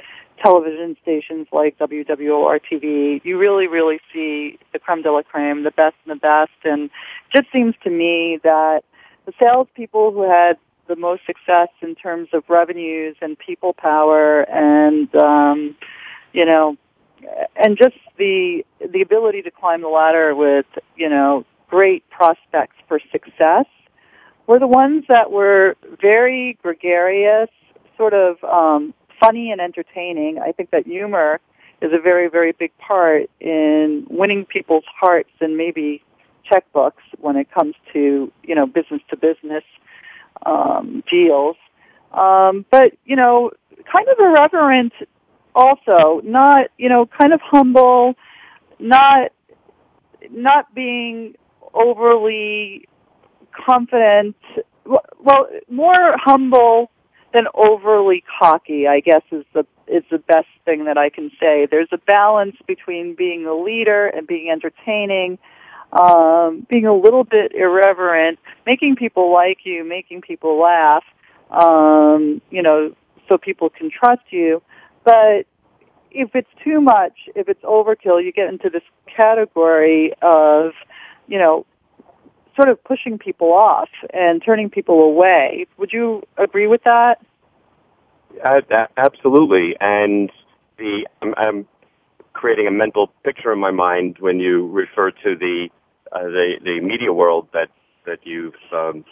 [0.43, 5.95] television stations like WWOR-TV, you really, really see the creme de la creme, the best
[6.05, 6.51] and the best.
[6.63, 6.91] And it
[7.33, 8.83] just seems to me that
[9.25, 15.13] the salespeople who had the most success in terms of revenues and people power and,
[15.15, 15.75] um,
[16.33, 16.75] you know,
[17.55, 20.65] and just the the ability to climb the ladder with,
[20.95, 23.65] you know, great prospects for success
[24.45, 27.49] were the ones that were very gregarious,
[27.97, 30.37] sort of um, funny and entertaining.
[30.37, 31.39] I think that humor
[31.81, 36.03] is a very, very big part in winning people's hearts and maybe
[36.51, 39.63] checkbooks when it comes to, you know, business to business
[40.45, 41.55] um, deals.
[42.11, 43.51] Um, but, you know,
[43.91, 44.93] kind of irreverent
[45.55, 48.15] also, not, you know, kind of humble,
[48.79, 49.31] not,
[50.29, 51.35] not being
[51.73, 52.87] overly
[53.51, 54.35] confident,
[54.85, 56.91] well, more humble
[57.33, 61.65] than overly cocky, I guess is the is the best thing that I can say.
[61.65, 65.37] There's a balance between being a leader and being entertaining,
[65.91, 71.03] um, being a little bit irreverent, making people like you, making people laugh,
[71.49, 72.95] um, you know,
[73.27, 74.61] so people can trust you.
[75.03, 75.45] But
[76.11, 80.71] if it's too much, if it's overkill, you get into this category of
[81.31, 81.65] you know,
[82.57, 85.65] sort of pushing people off and turning people away.
[85.77, 87.25] Would you agree with that?
[88.43, 88.61] Uh,
[88.97, 89.75] absolutely.
[89.79, 90.29] And
[90.77, 91.65] the I'm
[92.33, 95.69] creating a mental picture in my mind when you refer to the
[96.11, 97.69] uh, the the media world that
[98.05, 99.05] that you've um,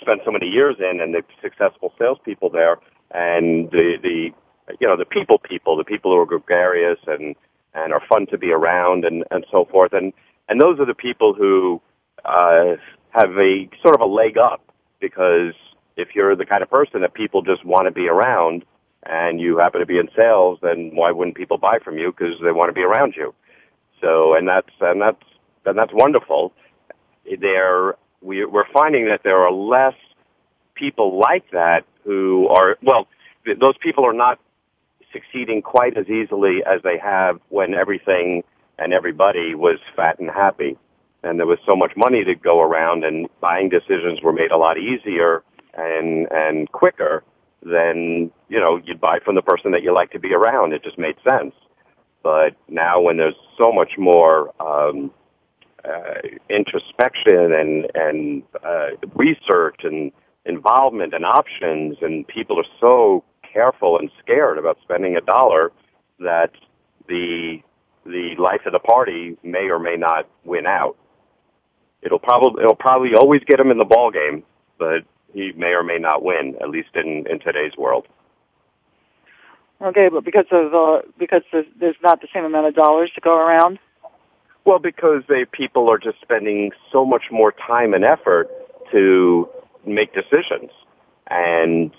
[0.00, 2.78] spent so many years in, and the successful salespeople there,
[3.10, 4.32] and the the
[4.80, 7.36] you know the people people, the people who are gregarious and
[7.74, 10.14] and are fun to be around, and and so forth, and
[10.48, 11.80] and those are the people who
[12.24, 12.76] uh,
[13.10, 14.62] have a sort of a leg up
[15.00, 15.54] because
[15.96, 18.64] if you're the kind of person that people just want to be around
[19.04, 22.12] and you happen to be in sales, then why wouldn't people buy from you?
[22.12, 23.34] Because they want to be around you.
[24.00, 25.22] So, and that's and that's
[25.66, 26.52] and that's wonderful.
[27.40, 29.94] There, we, we're finding that there are less
[30.74, 33.06] people like that who are well.
[33.60, 34.38] Those people are not
[35.12, 38.44] succeeding quite as easily as they have when everything
[38.78, 40.76] and everybody was fat and happy,
[41.22, 44.56] and there was so much money to go around, and buying decisions were made a
[44.56, 45.42] lot easier
[45.74, 47.22] and and quicker
[47.62, 50.72] than, you know you'd buy from the person that you like to be around.
[50.72, 51.54] It just made sense.
[52.22, 55.10] But now, when there's so much more um,
[55.84, 60.12] uh, introspection and and uh, research and
[60.44, 65.72] involvement and options, and people are so careful and scared about spending a dollar
[66.18, 66.52] that
[67.08, 67.62] the
[68.08, 70.96] the life of the party may or may not win out.
[72.02, 74.42] It'll probably it'll probably always get him in the ball game,
[74.78, 78.06] but he may or may not win, at least in, in today's world.
[79.80, 83.20] Okay, but because of uh, because there's, there's not the same amount of dollars to
[83.20, 83.78] go around.
[84.64, 88.50] Well, because they people are just spending so much more time and effort
[88.90, 89.48] to
[89.86, 90.70] make decisions,
[91.28, 91.92] and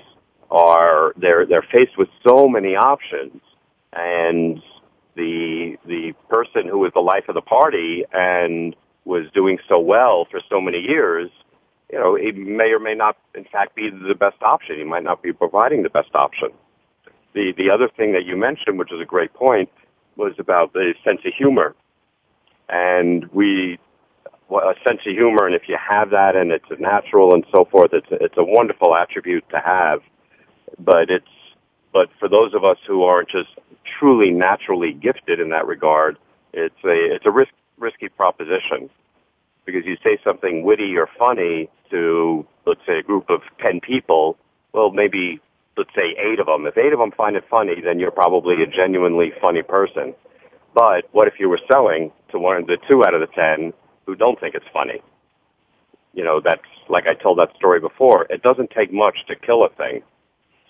[0.51, 3.41] are they're they're faced with so many options,
[3.93, 4.62] and
[5.20, 10.26] the the person who was the life of the party and was doing so well
[10.32, 11.30] for so many years
[11.91, 14.78] you know, it may or may not, in fact, be the best option.
[14.78, 16.49] He might not be providing the best option.
[17.34, 19.70] The the other thing that you mentioned, which is a great point,
[20.15, 21.76] was about the sense of humor.
[22.70, 23.80] And we,
[24.51, 27.93] a sense of humor, and if you have that, and it's natural and so forth,
[27.93, 30.01] it's it's a wonderful attribute to have.
[30.78, 31.26] But it's
[31.91, 33.49] but for those of us who aren't just
[34.00, 36.18] truly naturally gifted in that regard,
[36.54, 38.90] it's a it's a risk risky proposition
[39.66, 44.38] because you say something witty or funny to, let's say, a group of 10 people,
[44.74, 45.40] well, maybe,
[45.78, 46.66] let's say, eight of them.
[46.66, 50.16] If eight of them find it funny, then you're probably a genuinely funny person.
[50.74, 53.74] But what if you were selling to one of the two out of the 10
[54.06, 55.02] who don't think it's funny?
[56.14, 59.64] You know, that's, like I told that story before, it doesn't take much to kill
[59.64, 60.02] a thing.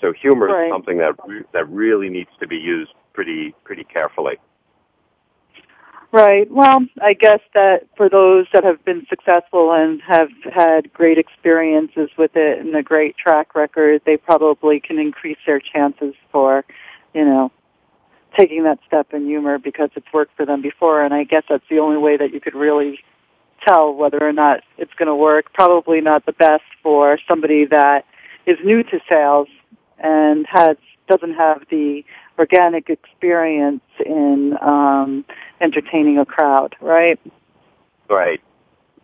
[0.01, 0.65] So humor right.
[0.65, 1.15] is something that,
[1.53, 4.37] that really needs to be used pretty, pretty carefully.
[6.11, 6.49] Right.
[6.49, 12.09] Well, I guess that for those that have been successful and have had great experiences
[12.17, 16.65] with it and a great track record, they probably can increase their chances for,
[17.13, 17.51] you know,
[18.35, 21.03] taking that step in humor because it's worked for them before.
[21.03, 22.99] And I guess that's the only way that you could really
[23.67, 25.53] tell whether or not it's going to work.
[25.53, 28.05] Probably not the best for somebody that
[28.47, 29.47] is new to sales
[29.99, 32.05] and has doesn't have the
[32.39, 35.25] organic experience in um,
[35.61, 37.19] entertaining a crowd, right?
[38.09, 38.41] Right.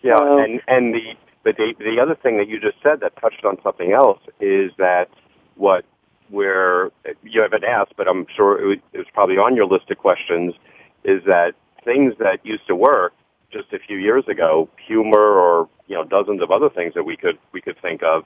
[0.02, 3.16] Yeah, so, and and the but the the other thing that you just said that
[3.20, 5.10] touched on something else is that
[5.56, 5.86] what
[6.30, 6.92] where
[7.24, 9.98] you haven't asked, but I'm sure it was, it was probably on your list of
[9.98, 10.56] questions,
[11.04, 13.14] is that things that used to work
[13.52, 17.18] just a few years ago, humor or you know dozens of other things that we
[17.18, 18.24] could we could think of,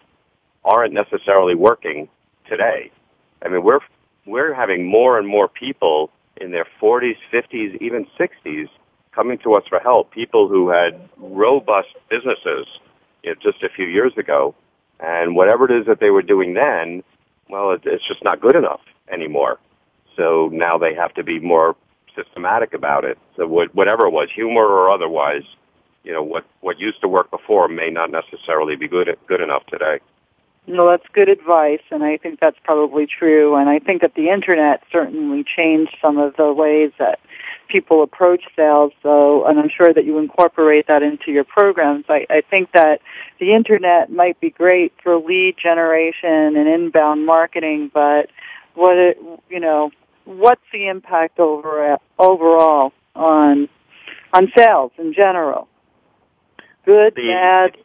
[0.63, 2.07] aren't necessarily working
[2.47, 2.91] today.
[3.41, 3.79] I mean, we're
[4.25, 8.69] we're having more and more people in their 40s, 50s, even 60s
[9.11, 10.11] coming to us for help.
[10.11, 12.67] People who had robust businesses
[13.23, 14.55] you know, just a few years ago,
[14.99, 17.03] and whatever it is that they were doing then,
[17.49, 19.59] well, it, it's just not good enough anymore.
[20.15, 21.75] So now they have to be more
[22.15, 23.17] systematic about it.
[23.35, 25.43] So whatever it was, humor or otherwise,
[26.03, 29.65] you know, what what used to work before may not necessarily be good good enough
[29.67, 29.99] today.
[30.67, 33.55] No, that's good advice, and I think that's probably true.
[33.55, 37.19] And I think that the internet certainly changed some of the ways that
[37.69, 38.91] people approach sales.
[39.01, 42.05] So, and I'm sure that you incorporate that into your programs.
[42.09, 43.01] I, I think that
[43.39, 48.29] the internet might be great for lead generation and inbound marketing, but
[48.75, 49.17] what it,
[49.49, 49.91] you know,
[50.25, 53.69] what's the impact over overall on
[54.33, 55.67] on sales in general?
[56.85, 57.77] Good, bad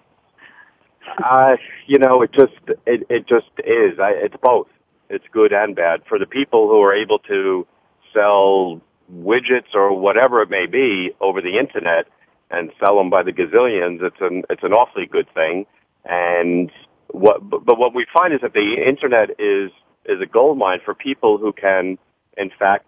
[1.22, 2.54] uh, you know, it just
[2.86, 3.98] it it just is.
[3.98, 4.68] I, it's both.
[5.08, 7.66] It's good and bad for the people who are able to
[8.12, 8.80] sell
[9.12, 12.06] widgets or whatever it may be over the internet
[12.50, 14.02] and sell them by the gazillions.
[14.02, 15.66] It's an it's an awfully good thing.
[16.04, 16.70] And
[17.08, 19.70] what but what we find is that the internet is
[20.04, 21.98] is a gold mine for people who can,
[22.36, 22.86] in fact,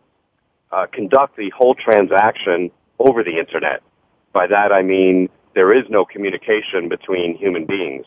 [0.72, 3.82] uh, conduct the whole transaction over the internet.
[4.32, 8.04] By that I mean there is no communication between human beings,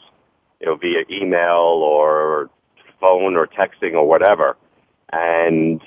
[0.62, 2.50] you know, via email or
[3.02, 4.56] phone or texting or whatever.
[5.12, 5.82] And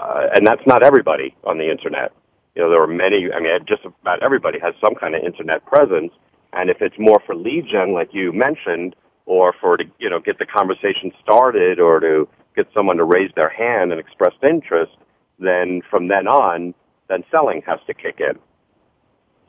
[0.00, 2.12] uh, and that's not everybody on the internet.
[2.56, 3.32] You know, there are many.
[3.32, 6.12] I mean, just about everybody has some kind of internet presence.
[6.52, 8.96] And if it's more for lead gen, like you mentioned,
[9.26, 13.30] or for to you know get the conversation started, or to get someone to raise
[13.36, 14.96] their hand and express interest,
[15.38, 16.74] then from then on,
[17.08, 18.36] then selling has to kick in.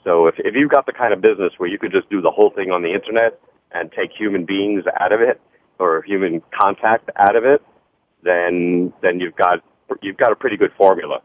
[0.03, 2.31] So if if you've got the kind of business where you could just do the
[2.31, 3.39] whole thing on the internet
[3.71, 5.39] and take human beings out of it
[5.77, 7.61] or human contact out of it,
[8.23, 9.63] then then you've got
[10.01, 11.21] you've got a pretty good formula.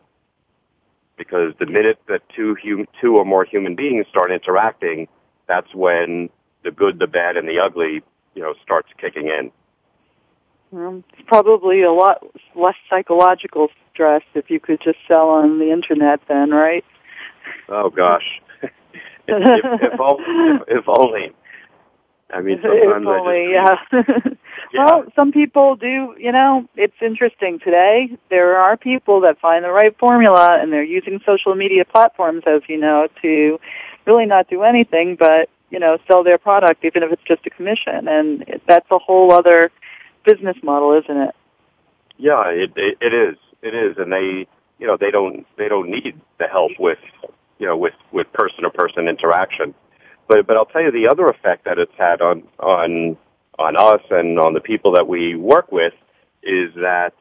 [1.17, 5.07] Because the minute that two hum, two or more human beings start interacting,
[5.47, 6.29] that's when
[6.65, 8.03] the good, the bad, and the ugly,
[8.35, 9.53] you know, starts kicking in.
[10.77, 12.25] Um, it's probably a lot
[12.57, 16.85] less psychological stress if you could just sell on the internet, then, right?
[17.69, 18.41] Oh gosh,
[19.27, 21.33] if, if, if, only, if, if only.
[22.35, 24.17] I mean, sometimes only, I just, yeah.
[24.73, 24.85] yeah.
[24.87, 28.17] Well, some people do, you know, it's interesting today.
[28.31, 32.63] There are people that find the right formula and they're using social media platforms, as
[32.69, 33.61] you know, to
[34.07, 37.51] really not do anything but, you know, sell their product even if it's just a
[37.51, 38.09] commission.
[38.09, 39.71] And that's a whole other
[40.25, 41.35] business model, isn't it?
[42.17, 43.37] Yeah, it, it, it is.
[43.63, 43.97] It is.
[43.99, 44.47] And they,
[44.79, 46.99] you know, they don't, they don't need the help with,
[47.65, 49.75] you know, with, with person to person interaction.
[50.29, 53.17] But, but I'll tell you the other effect that it's had on, on
[53.59, 55.95] on us and on the people that we work with
[56.43, 57.15] is that,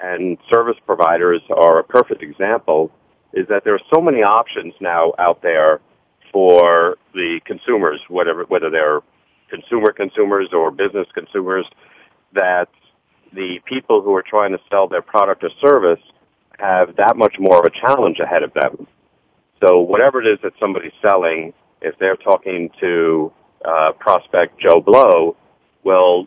[0.00, 2.90] and service providers are a perfect example,
[3.32, 5.80] is that there are so many options now out there
[6.32, 9.00] for the consumers, whatever, whether they're
[9.48, 11.66] consumer consumers or business consumers,
[12.32, 12.68] that
[13.32, 16.00] the people who are trying to sell their product or service
[16.58, 18.86] have that much more of a challenge ahead of them.
[19.62, 23.32] So whatever it is that somebody's selling, if they're talking to
[23.64, 25.36] uh, prospect Joe Blow,
[25.82, 26.26] well,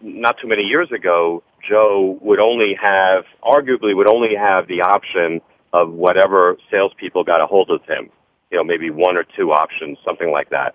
[0.00, 5.40] not too many years ago, Joe would only have, arguably would only have the option
[5.72, 8.10] of whatever salespeople got a hold of him.
[8.50, 10.74] You know, maybe one or two options, something like that.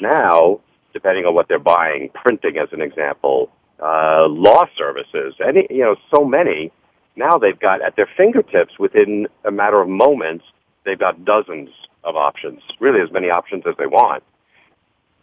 [0.00, 0.60] Now,
[0.92, 3.50] depending on what they're buying, printing as an example,
[3.80, 6.72] uh, law services, any, you know, so many,
[7.16, 10.44] now they've got at their fingertips within a matter of moments,
[10.84, 11.70] they've got dozens
[12.02, 14.22] of options, really as many options as they want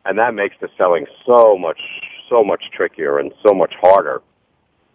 [0.06, 1.80] and that makes the selling so much
[2.30, 4.22] so much trickier and so much harder.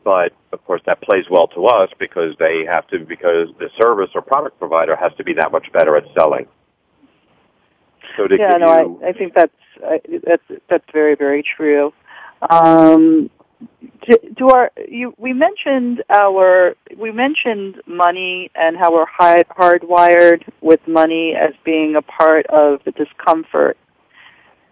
[0.05, 4.11] But of course, that plays well to us because they have to because the service
[4.15, 6.47] or product provider has to be that much better at selling.
[8.17, 9.53] So to yeah, no, you, I, I think that's
[9.85, 11.93] I, that's that's very very true.
[12.51, 13.31] Um,
[14.39, 20.87] to our you we mentioned our we mentioned money and how we're hard, hardwired with
[20.87, 23.77] money as being a part of the discomfort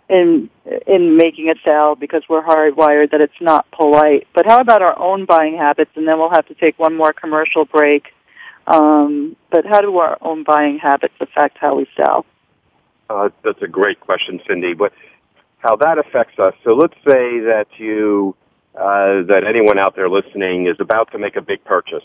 [0.09, 0.51] in
[0.87, 4.27] in making a sale because we're hardwired that it's not polite.
[4.35, 5.91] But how about our own buying habits?
[5.97, 8.13] And then we'll have to take one more commercial break.
[8.67, 12.25] Um, but how do our own buying habits affect how we sell?
[13.11, 14.75] Uh, that's a great question, Cindy.
[14.75, 14.93] But
[15.59, 16.55] how that affects us.
[16.63, 18.37] So let's say that you
[18.77, 22.05] uh, that anyone out there listening is about to make a big purchase,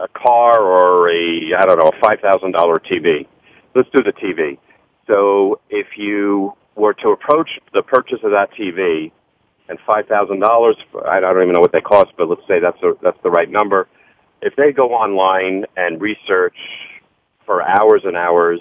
[0.00, 3.26] a car or a I don't know a five thousand dollar TV.
[3.74, 4.58] Let's do the TV.
[5.06, 9.12] So if you were to approach the purchase of that TV
[9.68, 12.82] and five thousand dollars, I don't even know what they cost, but let's say that's
[12.82, 13.86] a, that's the right number.
[14.42, 16.56] If they go online and research
[17.46, 18.60] for hours and hours,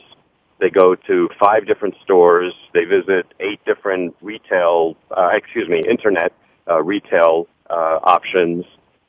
[0.60, 6.34] they go to five different stores, they visit eight different retail, uh, excuse me, internet
[6.70, 8.65] uh, retail uh, options,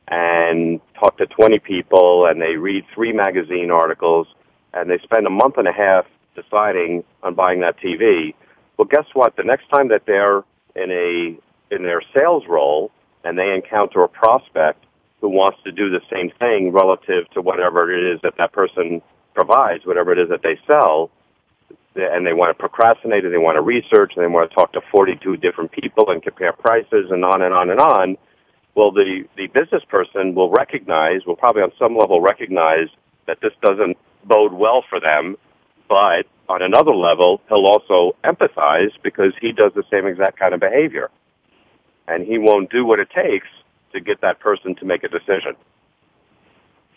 [0.09, 4.27] and talk to 20 people, and they read three magazine articles,
[4.75, 8.35] and they spend a month and a half deciding on buying that TV
[8.81, 9.37] well, guess what?
[9.37, 10.43] The next time that they're
[10.75, 11.39] in a
[11.71, 12.91] in their sales role
[13.25, 14.87] and they encounter a prospect
[15.21, 19.03] who wants to do the same thing relative to whatever it is that that person
[19.35, 21.11] provides, whatever it is that they sell,
[21.97, 24.73] and they want to procrastinate and they want to research and they want to talk
[24.73, 28.17] to 42 different people and compare prices and on and on and on,
[28.75, 32.89] well, the, the business person will recognize, will probably on some level recognize
[33.27, 35.37] that this doesn't bode well for them,
[35.89, 40.61] but on another level, he'll also empathize because he does the same exact kind of
[40.61, 41.11] behavior.
[42.07, 43.47] And he won't do what it takes
[43.93, 45.55] to get that person to make a decision.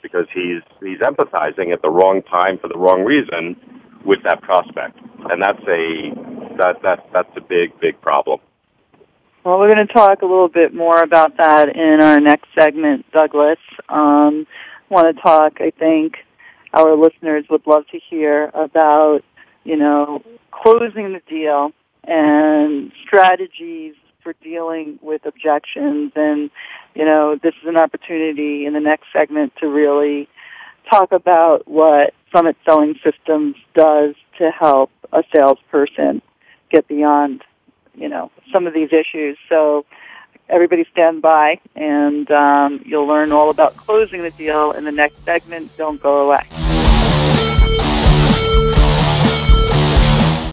[0.02, 3.56] Because he's, he's empathizing at the wrong time for the wrong reason
[4.06, 4.98] with that prospect.
[5.30, 6.12] And that's a,
[6.58, 8.40] that, that, that's a big, big problem.
[9.44, 13.06] Well, we're going to talk a little bit more about that in our next segment,
[13.12, 13.60] Douglas.
[13.90, 14.48] Um,
[14.90, 16.18] want to talk, I think,
[16.74, 19.24] our listeners would love to hear about,
[19.64, 21.72] you know, closing the deal
[22.06, 26.14] and strategies for dealing with objections.
[26.16, 26.50] And,
[26.96, 30.30] you know, this is an opportunity in the next segment to really
[30.90, 36.22] talk about what Summit Selling Systems does to help a salesperson
[36.72, 37.44] get beyond,
[37.96, 39.38] you know, some of these issues.
[39.48, 39.86] So
[40.50, 45.24] everybody stand by and um, you'll learn all about closing the deal in the next
[45.24, 45.72] segment.
[45.78, 46.44] Don't go away.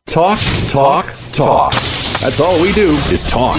[0.06, 1.72] Talk, talk, talk.
[2.20, 3.58] That's all we do is talk.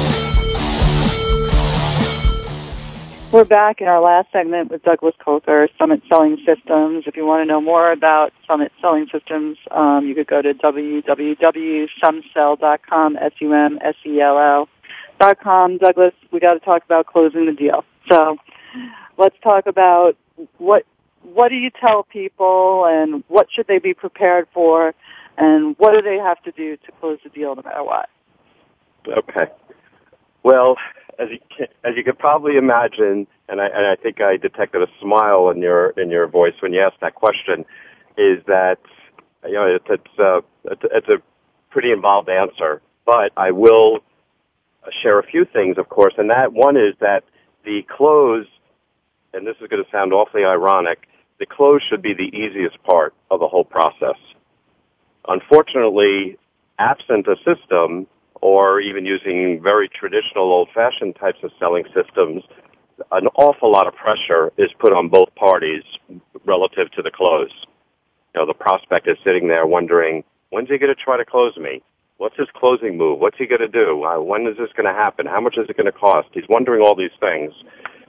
[3.30, 7.04] We're back in our last segment with Douglas Kolker, Summit Selling Systems.
[7.06, 10.54] If you want to know more about Summit Selling Systems, um, you could go to
[10.54, 14.68] www.sumsell.com, S-U-M-S-E-L-L
[15.20, 15.76] dot com.
[15.76, 17.84] Douglas, we got to talk about closing the deal.
[18.10, 18.38] So
[19.18, 20.16] let's talk about
[20.56, 20.86] what
[21.22, 24.94] what do you tell people and what should they be prepared for
[25.36, 28.08] and what do they have to do to close the deal no matter what?
[29.06, 29.48] Okay.
[30.42, 30.78] Well,
[31.18, 34.82] as you can, as you could probably imagine, and I, and I think I detected
[34.82, 37.64] a smile in your in your voice when you asked that question,
[38.16, 38.78] is that
[39.44, 41.22] you know it's it's, uh, it's, it's a
[41.70, 44.00] pretty involved answer, but I will
[45.02, 47.24] share a few things, of course, and that one is that
[47.64, 48.46] the close,
[49.34, 51.08] and this is going to sound awfully ironic,
[51.38, 54.16] the close should be the easiest part of the whole process.
[55.28, 56.38] Unfortunately,
[56.78, 58.06] absent a system
[58.40, 62.42] or even using very traditional old-fashioned types of selling systems,
[63.12, 65.82] an awful lot of pressure is put on both parties
[66.44, 67.52] relative to the close.
[68.34, 71.56] You know, the prospect is sitting there wondering, when's he going to try to close
[71.56, 71.82] me?
[72.18, 73.20] What's his closing move?
[73.20, 74.02] What's he going to do?
[74.04, 75.26] Uh, when is this going to happen?
[75.26, 76.28] How much is it going to cost?
[76.32, 77.52] He's wondering all these things.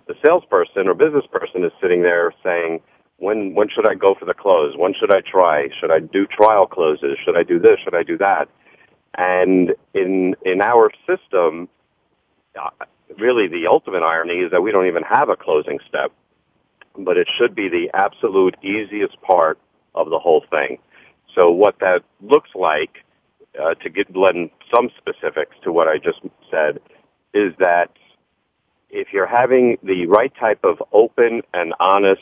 [0.08, 2.82] The salesperson or business person is sitting there saying,
[3.18, 4.76] when when should I go for the close?
[4.76, 5.68] When should I try?
[5.80, 7.18] Should I do trial closes?
[7.24, 7.78] Should I do this?
[7.84, 8.50] Should I do that?
[9.16, 11.68] And in in our system,
[12.60, 12.70] uh,
[13.18, 16.12] really the ultimate irony is that we don't even have a closing step,
[16.98, 19.60] but it should be the absolute easiest part
[19.96, 20.80] of the whole thing.
[21.36, 23.04] So what that looks like,
[23.60, 24.08] uh, to get
[24.74, 26.80] some specifics to what I just said,
[27.34, 27.92] is that
[28.90, 32.22] if you're having the right type of open and honest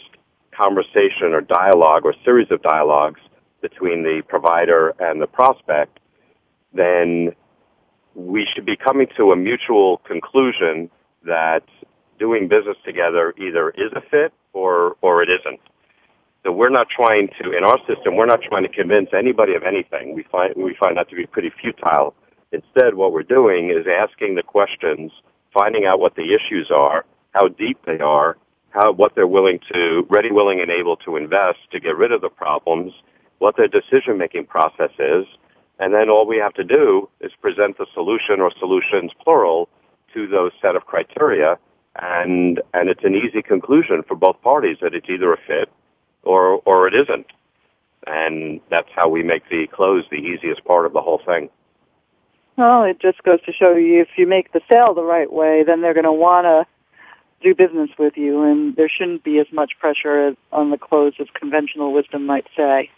[0.51, 3.21] conversation or dialogue or series of dialogues
[3.61, 5.99] between the provider and the prospect,
[6.74, 7.32] then
[8.15, 10.89] we should be coming to a mutual conclusion
[11.24, 11.63] that
[12.20, 15.59] doing business together either is a fit or, or it isn't.
[16.43, 19.63] So we're not trying to, in our system, we're not trying to convince anybody of
[19.63, 20.15] anything.
[20.15, 22.15] We find, we find that to be pretty futile.
[22.51, 25.11] Instead, what we're doing is asking the questions,
[25.53, 28.38] finding out what the issues are, how deep they are,
[28.70, 32.22] how, what they're willing to, ready, willing, and able to invest to get rid of
[32.22, 32.93] the problems,
[33.39, 35.26] what their decision-making process is,
[35.80, 39.69] and then all we have to do is present the solution or solutions plural
[40.13, 41.57] to those set of criteria
[41.99, 45.69] and and it's an easy conclusion for both parties that it's either a fit
[46.23, 47.28] or or it isn't.
[48.05, 51.49] And that's how we make the close the easiest part of the whole thing.
[52.55, 55.63] Well, it just goes to show you if you make the sale the right way,
[55.63, 56.65] then they're going to want to
[57.41, 61.28] do business with you, and there shouldn't be as much pressure on the close as
[61.36, 62.89] conventional wisdom might say.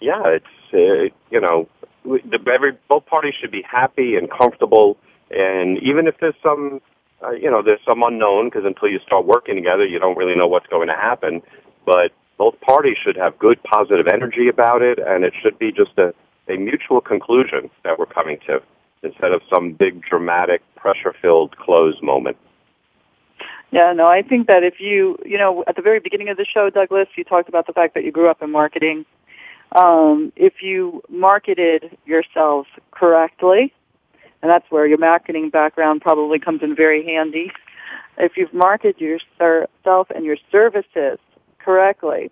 [0.00, 0.46] Yeah, it's
[0.78, 1.68] you know,
[2.04, 4.96] the, every both parties should be happy and comfortable,
[5.30, 6.80] and even if there's some,
[7.22, 10.36] uh, you know, there's some unknown because until you start working together, you don't really
[10.36, 11.42] know what's going to happen.
[11.86, 15.96] But both parties should have good positive energy about it, and it should be just
[15.98, 16.14] a
[16.48, 18.62] a mutual conclusion that we're coming to
[19.02, 22.36] instead of some big dramatic pressure filled close moment.
[23.70, 26.44] Yeah, no, I think that if you, you know, at the very beginning of the
[26.44, 29.04] show, Douglas, you talked about the fact that you grew up in marketing.
[29.72, 33.72] Um, if you marketed yourselves correctly,
[34.42, 37.50] and that's where your marketing background probably comes in very handy.
[38.18, 41.18] If you've marketed yourself and your services
[41.58, 42.30] correctly,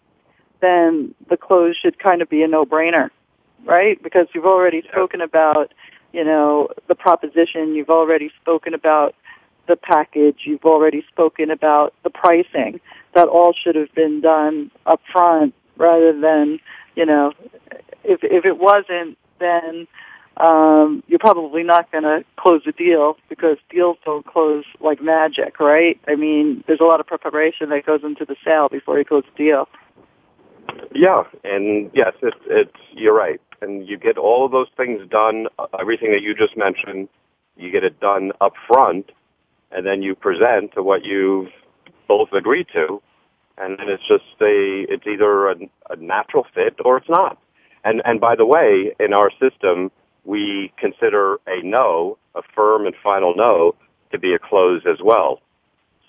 [0.61, 3.11] then the close should kind of be a no-brainer
[3.65, 4.03] right?
[4.03, 5.73] Because you've already spoken about,
[6.13, 9.15] you know, the proposition, you've already spoken about
[9.69, 12.81] the package, you've already spoken about the pricing.
[13.15, 16.59] That all should have been done up front rather than,
[16.95, 17.33] you know,
[18.05, 19.87] if if it wasn't, then
[20.37, 25.61] um, you're probably not going to close the deal because deals don't close like magic,
[25.61, 26.01] right?
[26.09, 29.25] I mean, there's a lot of preparation that goes into the sale before you close
[29.37, 29.69] the deal.
[30.95, 35.47] Yeah, and yes, it's it's you're right and you get all of those things done,
[35.59, 37.09] uh, everything that you just mentioned,
[37.57, 39.13] you get it done up front,
[39.71, 41.51] and then you present to what you've
[42.09, 43.01] both agreed to,
[43.59, 45.57] and then it's just a, it's either a,
[45.91, 47.39] a natural fit or it's not.
[47.85, 49.91] And, and by the way, in our system,
[50.25, 53.75] we consider a no, a firm and final no,
[54.13, 55.41] to be a close as well.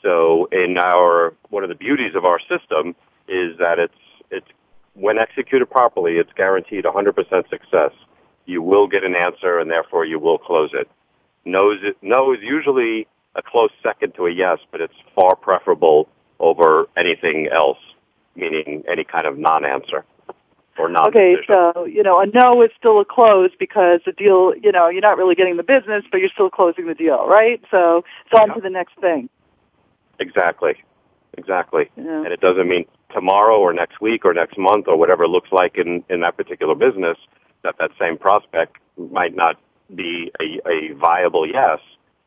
[0.02, 2.96] So in our, one of the beauties of our system
[3.28, 3.94] is that it's,
[4.30, 4.48] it's
[4.94, 7.91] when executed properly, it's guaranteed 100% success.
[8.46, 10.89] You will get an answer, and therefore you will close it.
[11.46, 16.10] No is, no is usually a close second to a yes, but it's far preferable
[16.44, 17.80] over anything else,
[18.36, 20.04] meaning any kind of non-answer
[20.78, 24.54] or non Okay, so, you know, a no is still a close because the deal,
[24.56, 27.62] you know, you're not really getting the business, but you're still closing the deal, right?
[27.72, 28.54] So it's on yeah.
[28.56, 29.30] to the next thing.
[30.20, 30.84] Exactly.
[31.38, 31.89] Exactly.
[31.96, 32.24] Yeah.
[32.24, 35.52] And it doesn't mean tomorrow or next week or next month or whatever it looks
[35.52, 37.18] like in, in that particular business
[37.64, 39.58] that that same prospect might not
[39.96, 41.80] be a, a viable yes.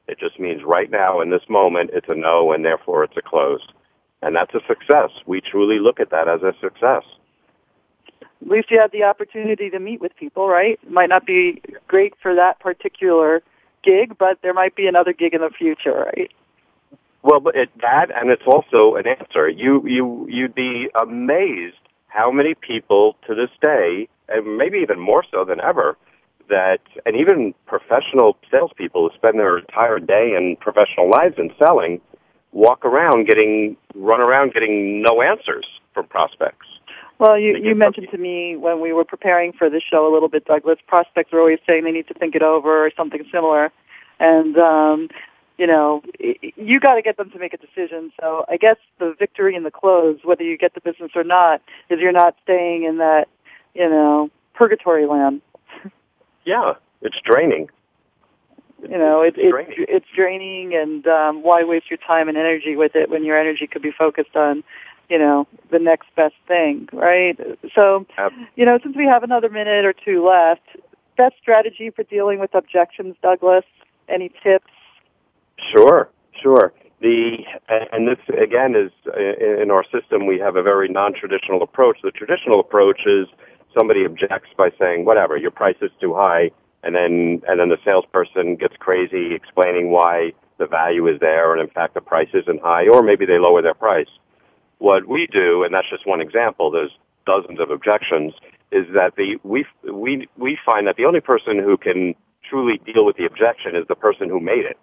[0.08, 3.22] It just means right now in this moment it's a no and therefore it's a
[3.22, 3.66] close.
[4.22, 5.10] And that's a success.
[5.26, 7.04] We truly look at that as a success.
[8.42, 10.78] At least you had the opportunity to meet with people, right?
[10.82, 13.42] It might not be great for that particular
[13.82, 16.30] gig, but there might be another gig in the future, right?
[17.22, 19.48] Well, but it, that and it's also an answer.
[19.48, 25.24] You you you'd be amazed how many people to this day, and maybe even more
[25.30, 25.96] so than ever,
[26.48, 32.00] that and even professional salespeople who spend their entire day and professional lives in selling
[32.56, 36.66] walk around getting run around getting no answers from prospects.
[37.18, 40.28] Well, you, you mentioned to me when we were preparing for this show a little
[40.28, 43.70] bit, Douglas, prospects are always saying they need to think it over or something similar.
[44.18, 45.08] And um,
[45.58, 48.12] you know, you got to get them to make a decision.
[48.20, 51.62] So I guess the victory in the close, whether you get the business or not,
[51.88, 53.28] is you're not staying in that,
[53.74, 55.40] you know, purgatory land.
[56.44, 57.70] yeah, it's draining.
[58.88, 59.86] You know, it, it's draining.
[59.88, 63.66] it's draining, and um, why waste your time and energy with it when your energy
[63.66, 64.62] could be focused on,
[65.08, 67.38] you know, the next best thing, right?
[67.74, 68.06] So,
[68.56, 70.62] you know, since we have another minute or two left,
[71.16, 73.64] best strategy for dealing with objections, Douglas.
[74.08, 74.70] Any tips?
[75.72, 76.08] Sure,
[76.40, 76.72] sure.
[77.00, 78.90] The and this again is
[79.60, 81.98] in our system we have a very non-traditional approach.
[82.02, 83.26] The traditional approach is
[83.76, 86.50] somebody objects by saying whatever your price is too high,
[86.86, 91.60] and then and then the salesperson gets crazy explaining why the value is there, and
[91.60, 94.08] in fact the price isn't high, or maybe they lower their price.
[94.78, 96.70] What we do, and that's just one example.
[96.70, 98.34] There's dozens of objections.
[98.70, 102.14] Is that the we we we find that the only person who can
[102.48, 104.78] truly deal with the objection is the person who made it.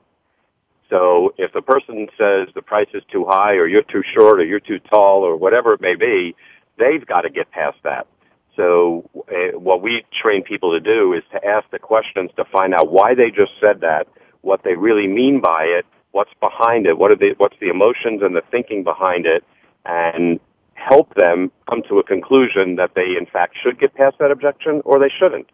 [0.90, 4.46] So if the person says the price is too high or you're too short or
[4.46, 6.36] you're too tall or whatever it may be,
[6.78, 8.08] they've got to get past that.
[8.56, 12.74] So uh, what we train people to do is to ask the questions to find
[12.74, 14.08] out why they just said that,
[14.42, 18.22] what they really mean by it, what's behind it, what are the, what's the emotions
[18.22, 19.44] and the thinking behind it,
[19.86, 20.40] and
[20.76, 24.82] help them come to a conclusion that they in fact should get past that objection
[24.86, 25.50] or they shouldn't.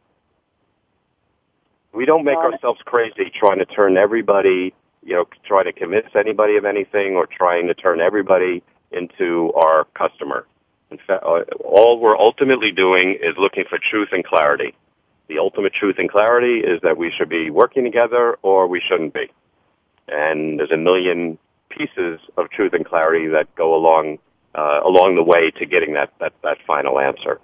[1.93, 4.74] We don't make ourselves crazy trying to turn everybody
[5.04, 9.86] you know, try to convince anybody of anything or trying to turn everybody into our
[9.95, 10.45] customer.
[10.92, 14.74] In fact, uh, all we're ultimately doing is looking for truth and clarity.
[15.28, 19.14] The ultimate truth and clarity is that we should be working together or we shouldn't
[19.14, 19.30] be.
[20.08, 21.38] And there's a million
[21.70, 24.18] pieces of truth and clarity that go along
[24.56, 27.40] uh, along the way to getting that, that, that final answer.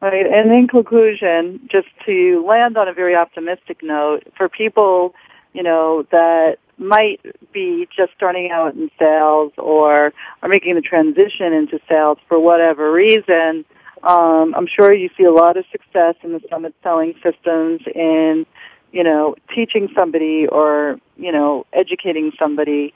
[0.00, 0.26] Right.
[0.26, 5.14] And in conclusion, just to land on a very optimistic note, for people,
[5.52, 7.20] you know, that might
[7.52, 10.12] be just starting out in sales or
[10.42, 13.64] are making the transition into sales for whatever reason,
[14.02, 18.44] um, I'm sure you see a lot of success in the summit selling systems in,
[18.92, 22.92] you know, teaching somebody or, you know, educating somebody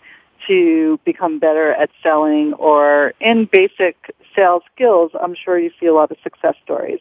[0.47, 5.95] to become better at selling or in basic sales skills, I'm sure you see a
[5.95, 7.01] lot of success stories.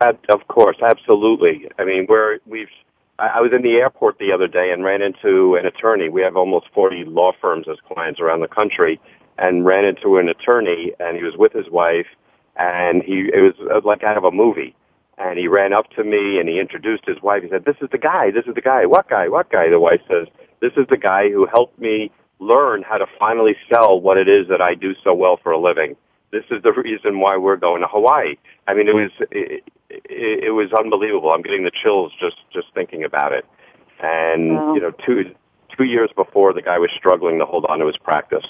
[0.00, 1.68] Uh, of course, absolutely.
[1.78, 2.68] I mean, we're, we've,
[3.18, 6.08] I was in the airport the other day and ran into an attorney.
[6.08, 9.00] We have almost 40 law firms as clients around the country
[9.38, 12.06] and ran into an attorney and he was with his wife
[12.56, 14.74] and he, it was like out of a movie.
[15.18, 17.42] And he ran up to me and he introduced his wife.
[17.42, 18.86] He said, this is the guy, this is the guy.
[18.86, 19.28] What guy?
[19.28, 19.68] What guy?
[19.68, 20.26] The wife says,
[20.60, 22.10] this is the guy who helped me
[22.40, 25.58] learn how to finally sell what it is that I do so well for a
[25.58, 25.96] living.
[26.32, 28.36] This is the reason why we're going to Hawaii.
[28.66, 31.30] I mean, it was it, it, it was unbelievable.
[31.30, 33.46] I'm getting the chills just just thinking about it.
[34.00, 34.74] And wow.
[34.74, 35.34] you know, two
[35.76, 38.46] two years before, the guy was struggling to hold on to his practice.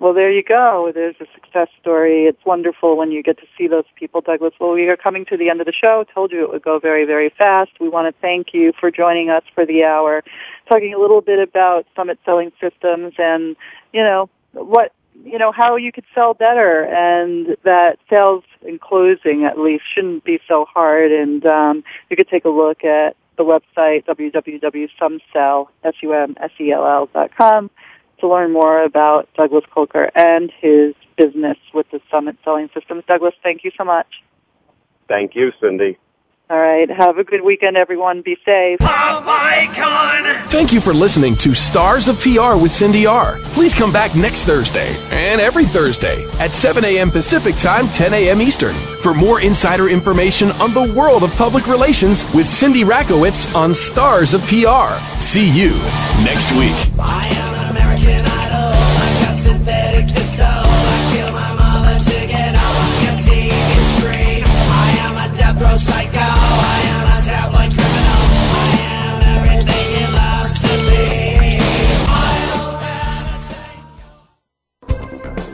[0.00, 0.90] Well, there you go.
[0.92, 2.26] There's a success story.
[2.26, 4.52] It's wonderful when you get to see those people, Douglas.
[4.60, 6.04] Well, we are coming to the end of the show.
[6.12, 7.70] Told you it would go very, very fast.
[7.80, 10.24] We want to thank you for joining us for the hour,
[10.68, 13.56] talking a little bit about summit selling systems and,
[13.92, 14.92] you know, what,
[15.22, 20.24] you know, how you could sell better and that sales in closing at least shouldn't
[20.24, 21.12] be so hard.
[21.12, 27.70] And, um, you could take a look at the website, www.sumsell, S-U-M-S-E-L-L dot com
[28.18, 33.04] to learn more about Douglas Kolker and his business with the Summit Selling Systems.
[33.06, 34.22] Douglas, thank you so much.
[35.08, 35.98] Thank you, Cindy.
[36.50, 36.90] All right.
[36.90, 38.20] Have a good weekend, everyone.
[38.20, 38.78] Be safe.
[38.78, 40.48] Pop icon!
[40.48, 43.38] Thank you for listening to Stars of PR with Cindy R.
[43.54, 47.10] Please come back next Thursday and every Thursday at 7 a.m.
[47.10, 48.42] Pacific Time, 10 a.m.
[48.42, 53.72] Eastern for more insider information on the world of public relations with Cindy Rakowitz on
[53.72, 54.98] Stars of PR.
[55.20, 55.70] See you
[56.24, 56.76] next week.
[65.76, 66.43] Psycho.